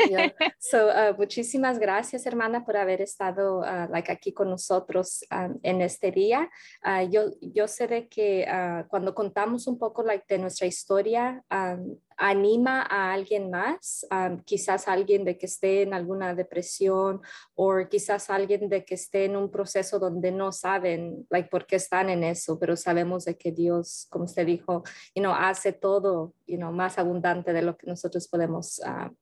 So, 0.58 0.88
uh, 0.88 1.14
muchísimas 1.16 1.78
gracias, 1.78 2.26
hermana, 2.26 2.64
por 2.64 2.76
haber 2.76 3.00
estado 3.00 3.60
uh, 3.60 3.88
like, 3.90 4.10
aquí 4.10 4.32
con 4.32 4.50
nosotros 4.50 5.24
um, 5.30 5.58
en 5.62 5.82
este 5.82 6.10
día. 6.10 6.48
Uh, 6.84 7.08
yo, 7.10 7.30
yo 7.40 7.66
sé 7.66 7.86
de 7.86 8.08
que 8.08 8.46
cuando 8.88 9.14
contamos 9.14 9.66
un 9.66 9.78
poco 9.78 10.02
like, 10.02 10.24
de 10.28 10.38
nuestra 10.38 10.66
historia, 10.66 11.42
um, 11.50 11.96
anima 12.16 12.82
a 12.82 13.12
alguien 13.12 13.50
más, 13.50 14.06
quizás 14.44 14.88
alguien 14.88 15.24
de 15.24 15.38
que 15.38 15.46
esté 15.46 15.82
en 15.82 15.94
alguna 15.94 16.34
depresión 16.34 17.20
o 17.54 17.74
quizás 17.90 18.30
alguien 18.30 18.68
de 18.68 18.84
que 18.84 18.94
esté 18.94 19.24
en 19.24 19.36
un 19.36 19.50
proceso 19.50 19.98
donde 19.98 20.32
no 20.32 20.52
saben 20.52 21.26
like, 21.30 21.48
por 21.48 21.66
qué 21.66 21.76
están 21.76 22.10
en 22.10 22.24
eso, 22.24 22.58
pero 22.58 22.76
sabemos 22.76 23.24
de 23.24 23.36
que 23.36 23.52
Dios, 23.52 24.06
como 24.10 24.24
usted 24.24 24.46
dijo, 24.46 24.82
you 25.14 25.22
know, 25.22 25.32
hace 25.32 25.72
todo 25.72 26.34
you 26.46 26.56
know, 26.56 26.72
más 26.72 26.98
abundante 26.98 27.52
de 27.52 27.62
lo 27.62 27.76
que 27.76 27.86
nosotros 27.86 28.28
podemos 28.28 28.80
uh, 28.80 29.12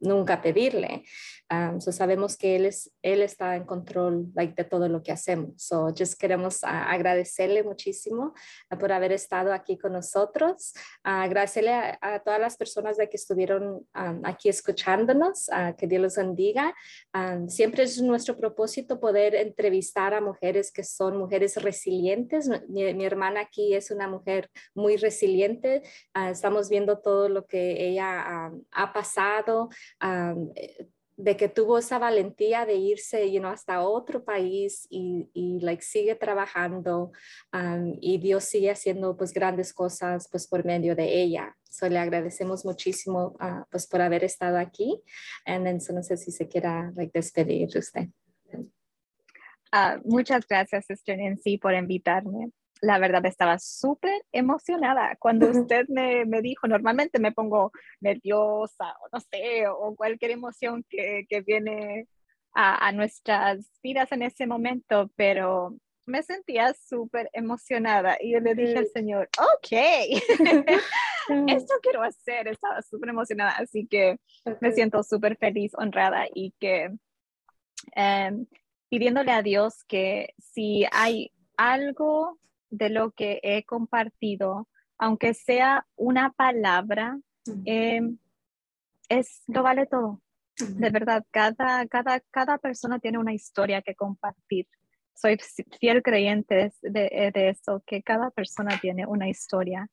nunca 0.00 0.40
pedirle. 0.40 1.04
Um, 1.52 1.80
so 1.80 1.90
sabemos 1.90 2.36
que 2.36 2.54
él, 2.54 2.66
es, 2.66 2.92
él 3.02 3.22
está 3.22 3.56
en 3.56 3.64
control 3.64 4.30
like, 4.34 4.54
de 4.54 4.62
todo 4.62 4.88
lo 4.88 5.02
que 5.02 5.10
hacemos. 5.10 5.54
So 5.56 5.92
just 5.92 6.14
queremos 6.14 6.62
uh, 6.62 6.66
agradecerle 6.66 7.64
muchísimo 7.64 8.34
uh, 8.70 8.78
por 8.78 8.92
haber 8.92 9.10
estado 9.10 9.52
aquí 9.52 9.76
con 9.76 9.92
nosotros. 9.92 10.72
agradecerle 11.02 11.72
a, 12.00 12.22
todas 12.24 12.38
las 12.38 12.56
personas 12.56 12.96
de 12.96 13.08
que 13.08 13.16
estuvieron 13.16 13.84
um, 13.94 14.20
aquí 14.24 14.48
escuchándonos. 14.48 15.48
que 15.76 15.88
Dios 15.88 16.02
los 16.02 16.16
bendiga. 16.16 16.72
Um, 17.12 17.48
siempre 17.48 17.82
es 17.82 18.00
nuestro 18.00 18.36
propósito 18.36 19.00
poder 19.00 19.34
entrevistar 19.34 20.14
a 20.14 20.20
mujeres 20.20 20.70
que 20.70 20.84
son 20.84 21.16
mujeres 21.16 21.56
resilientes. 21.56 22.48
Mi, 22.68 22.94
mi 22.94 23.04
hermana 23.04 23.40
aquí 23.40 23.74
es 23.74 23.90
una 23.90 24.06
mujer 24.06 24.48
muy 24.72 24.96
resiliente. 24.96 25.82
estamos 26.30 26.68
viendo 26.68 27.00
todo 27.00 27.28
lo 27.28 27.44
que 27.46 27.88
ella 27.88 28.52
ha 28.70 28.92
pasado. 28.92 29.68
Eh, 30.02 30.88
de 31.22 31.36
que 31.36 31.48
tuvo 31.48 31.78
esa 31.78 31.98
valentía 31.98 32.64
de 32.64 32.74
irse 32.74 33.30
you 33.30 33.40
know, 33.40 33.50
hasta 33.50 33.82
otro 33.82 34.24
país 34.24 34.86
y, 34.90 35.28
y 35.34 35.60
like, 35.60 35.82
sigue 35.82 36.14
trabajando 36.14 37.12
y 38.00 38.18
Dios 38.18 38.44
sigue 38.44 38.70
haciendo 38.70 39.16
pues 39.16 39.32
grandes 39.32 39.72
cosas 39.74 40.28
pues 40.30 40.46
por 40.46 40.64
medio 40.64 40.96
de 40.96 41.20
ella. 41.20 41.56
So, 41.68 41.88
le 41.88 41.98
agradecemos 41.98 42.64
muchísimo 42.64 43.36
uh, 43.40 43.64
pues 43.70 43.86
por 43.86 44.00
haber 44.00 44.24
estado 44.24 44.58
aquí. 44.58 45.00
And 45.44 45.64
then, 45.64 45.80
so, 45.80 45.92
no 45.92 46.02
sé 46.02 46.16
si 46.16 46.32
se 46.32 46.48
quiera 46.48 46.90
like, 46.96 47.12
despedir 47.12 47.68
usted. 47.76 48.08
Uh, 49.72 50.00
muchas 50.04 50.44
gracias, 50.48 50.86
Sister 50.86 51.16
Nancy, 51.16 51.58
por 51.58 51.74
invitarme 51.74 52.50
la 52.80 52.98
verdad 52.98 53.24
estaba 53.26 53.58
súper 53.58 54.24
emocionada. 54.32 55.16
Cuando 55.18 55.50
usted 55.50 55.86
me, 55.88 56.24
me, 56.24 56.40
dijo, 56.42 56.66
normalmente 56.66 57.18
me 57.18 57.32
pongo 57.32 57.72
nerviosa 58.00 58.96
o 59.02 59.08
no 59.12 59.20
sé, 59.20 59.66
o 59.68 59.94
cualquier 59.96 60.32
emoción 60.32 60.84
que, 60.88 61.26
que 61.28 61.40
viene 61.42 62.08
a, 62.54 62.88
a, 62.88 62.92
nuestras 62.92 63.70
vidas 63.82 64.10
en 64.12 64.22
ese 64.22 64.46
momento, 64.46 65.10
pero 65.16 65.76
me 66.06 66.22
sentía 66.22 66.74
súper 66.74 67.30
emocionada 67.32 68.16
y 68.20 68.32
yo 68.32 68.40
le 68.40 68.54
dije 68.54 68.78
al 68.78 68.88
Señor, 68.88 69.28
ok, 69.38 69.68
esto 71.48 71.74
quiero 71.82 72.02
hacer, 72.02 72.48
estaba 72.48 72.82
súper 72.82 73.10
emocionada, 73.10 73.52
así 73.52 73.86
que 73.86 74.18
me 74.60 74.72
siento 74.72 75.02
súper 75.02 75.36
feliz, 75.36 75.72
honrada 75.74 76.26
y 76.34 76.52
que 76.58 76.90
em, 77.94 78.46
pidiéndole 78.88 79.32
a 79.32 79.42
Dios 79.42 79.84
que 79.84 80.34
si 80.38 80.84
hay 80.90 81.32
algo 81.56 82.38
de 82.70 82.90
lo 82.90 83.10
que 83.12 83.40
he 83.42 83.64
compartido, 83.64 84.68
aunque 84.98 85.34
sea 85.34 85.86
una 85.96 86.32
palabra, 86.32 87.18
em, 87.64 88.18
es, 89.08 89.42
lo 89.48 89.62
vale 89.62 89.86
todo. 89.86 90.22
De 90.56 90.90
verdad, 90.90 91.24
cada, 91.30 91.86
cada, 91.86 92.20
cada 92.30 92.58
persona 92.58 92.98
tiene 92.98 93.18
una 93.18 93.32
historia 93.32 93.82
que 93.82 93.94
compartir. 93.94 94.66
Soy 95.14 95.38
fiel 95.80 96.02
creyente 96.02 96.72
de, 96.82 97.30
de 97.34 97.48
eso, 97.48 97.82
que 97.86 98.02
cada 98.02 98.30
persona 98.30 98.78
tiene 98.80 99.06
una 99.06 99.28
historia. 99.28 99.88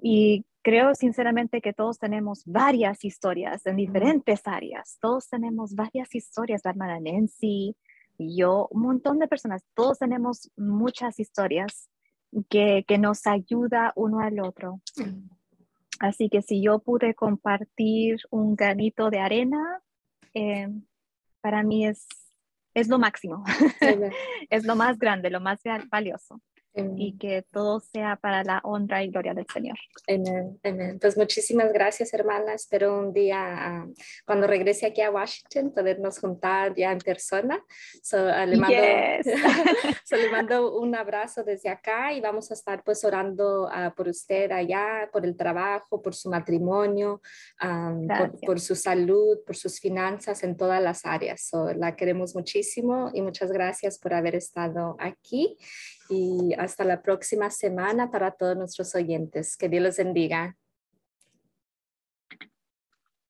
Y 0.00 0.44
creo 0.62 0.94
sinceramente 0.94 1.60
que 1.60 1.72
todos 1.72 1.98
tenemos 1.98 2.42
varias 2.44 3.04
historias 3.04 3.64
en 3.66 3.76
diferentes 3.76 4.46
áreas. 4.46 4.98
Todos 5.00 5.28
tenemos 5.28 5.74
varias 5.74 6.14
historias, 6.14 6.62
la 6.64 6.72
hermana 6.72 7.00
Nancy, 7.00 7.76
yo, 8.18 8.68
un 8.70 8.82
montón 8.82 9.18
de 9.18 9.28
personas, 9.28 9.64
todos 9.74 9.98
tenemos 9.98 10.50
muchas 10.56 11.18
historias 11.20 11.88
que, 12.48 12.84
que 12.86 12.98
nos 12.98 13.26
ayuda 13.26 13.92
uno 13.96 14.20
al 14.20 14.40
otro. 14.40 14.80
Así 16.00 16.28
que 16.28 16.42
si 16.42 16.62
yo 16.62 16.80
pude 16.80 17.14
compartir 17.14 18.18
un 18.30 18.54
granito 18.54 19.10
de 19.10 19.20
arena, 19.20 19.80
eh, 20.34 20.68
para 21.40 21.62
mí 21.62 21.86
es, 21.86 22.06
es 22.74 22.88
lo 22.88 22.98
máximo, 22.98 23.44
es 24.50 24.64
lo 24.64 24.76
más 24.76 24.98
grande, 24.98 25.30
lo 25.30 25.40
más 25.40 25.60
valioso 25.90 26.42
y 26.96 27.16
que 27.16 27.42
todo 27.50 27.80
sea 27.80 28.16
para 28.16 28.44
la 28.44 28.60
honra 28.62 29.02
y 29.02 29.08
gloria 29.08 29.34
del 29.34 29.46
Señor. 29.52 29.76
Amén, 30.08 30.98
Pues 31.00 31.16
muchísimas 31.16 31.72
gracias, 31.72 32.12
hermana. 32.12 32.54
Espero 32.54 32.98
un 32.98 33.12
día, 33.12 33.38
ah, 33.38 33.86
cuando 34.26 34.46
regrese 34.46 34.86
aquí 34.86 35.00
a 35.00 35.10
Washington, 35.10 35.72
podernos 35.72 36.18
juntar 36.18 36.74
ya 36.74 36.92
en 36.92 36.98
persona. 36.98 37.62
le, 38.12 38.56
mando, 38.56 38.76
le, 40.10 40.30
mando, 40.30 40.78
un 40.78 40.94
abrazo 40.94 41.42
desde 41.44 41.70
acá 41.70 42.12
y 42.12 42.20
vamos 42.20 42.50
a 42.50 42.54
estar 42.54 42.82
pues 42.84 43.04
orando 43.04 43.68
ah, 43.70 43.94
por 43.96 44.08
usted 44.08 44.50
allá, 44.52 45.08
por 45.12 45.24
el 45.24 45.36
trabajo, 45.36 46.02
por 46.02 46.14
su 46.14 46.28
matrimonio, 46.28 47.20
por, 47.58 48.40
por, 48.40 48.60
su 48.60 48.74
salud, 48.74 49.38
por 49.46 49.56
sus 49.56 49.80
finanzas 49.80 50.42
en 50.42 50.56
todas 50.56 50.82
las 50.82 51.06
áreas. 51.06 51.50
la 51.76 51.96
queremos 51.96 52.34
muchísimo 52.34 53.10
y 53.14 53.22
muchas 53.22 53.50
gracias 53.50 53.98
por 53.98 54.12
haber 54.12 54.34
estado 54.34 54.96
aquí 54.98 55.56
y 56.08 56.54
hasta 56.58 56.84
la 56.84 57.02
próxima 57.02 57.50
semana 57.50 58.10
para 58.10 58.30
todos 58.32 58.56
nuestros 58.56 58.94
oyentes. 58.94 59.56
Que 59.56 59.68
Dios 59.68 59.82
los 59.82 59.96
bendiga. 59.96 60.56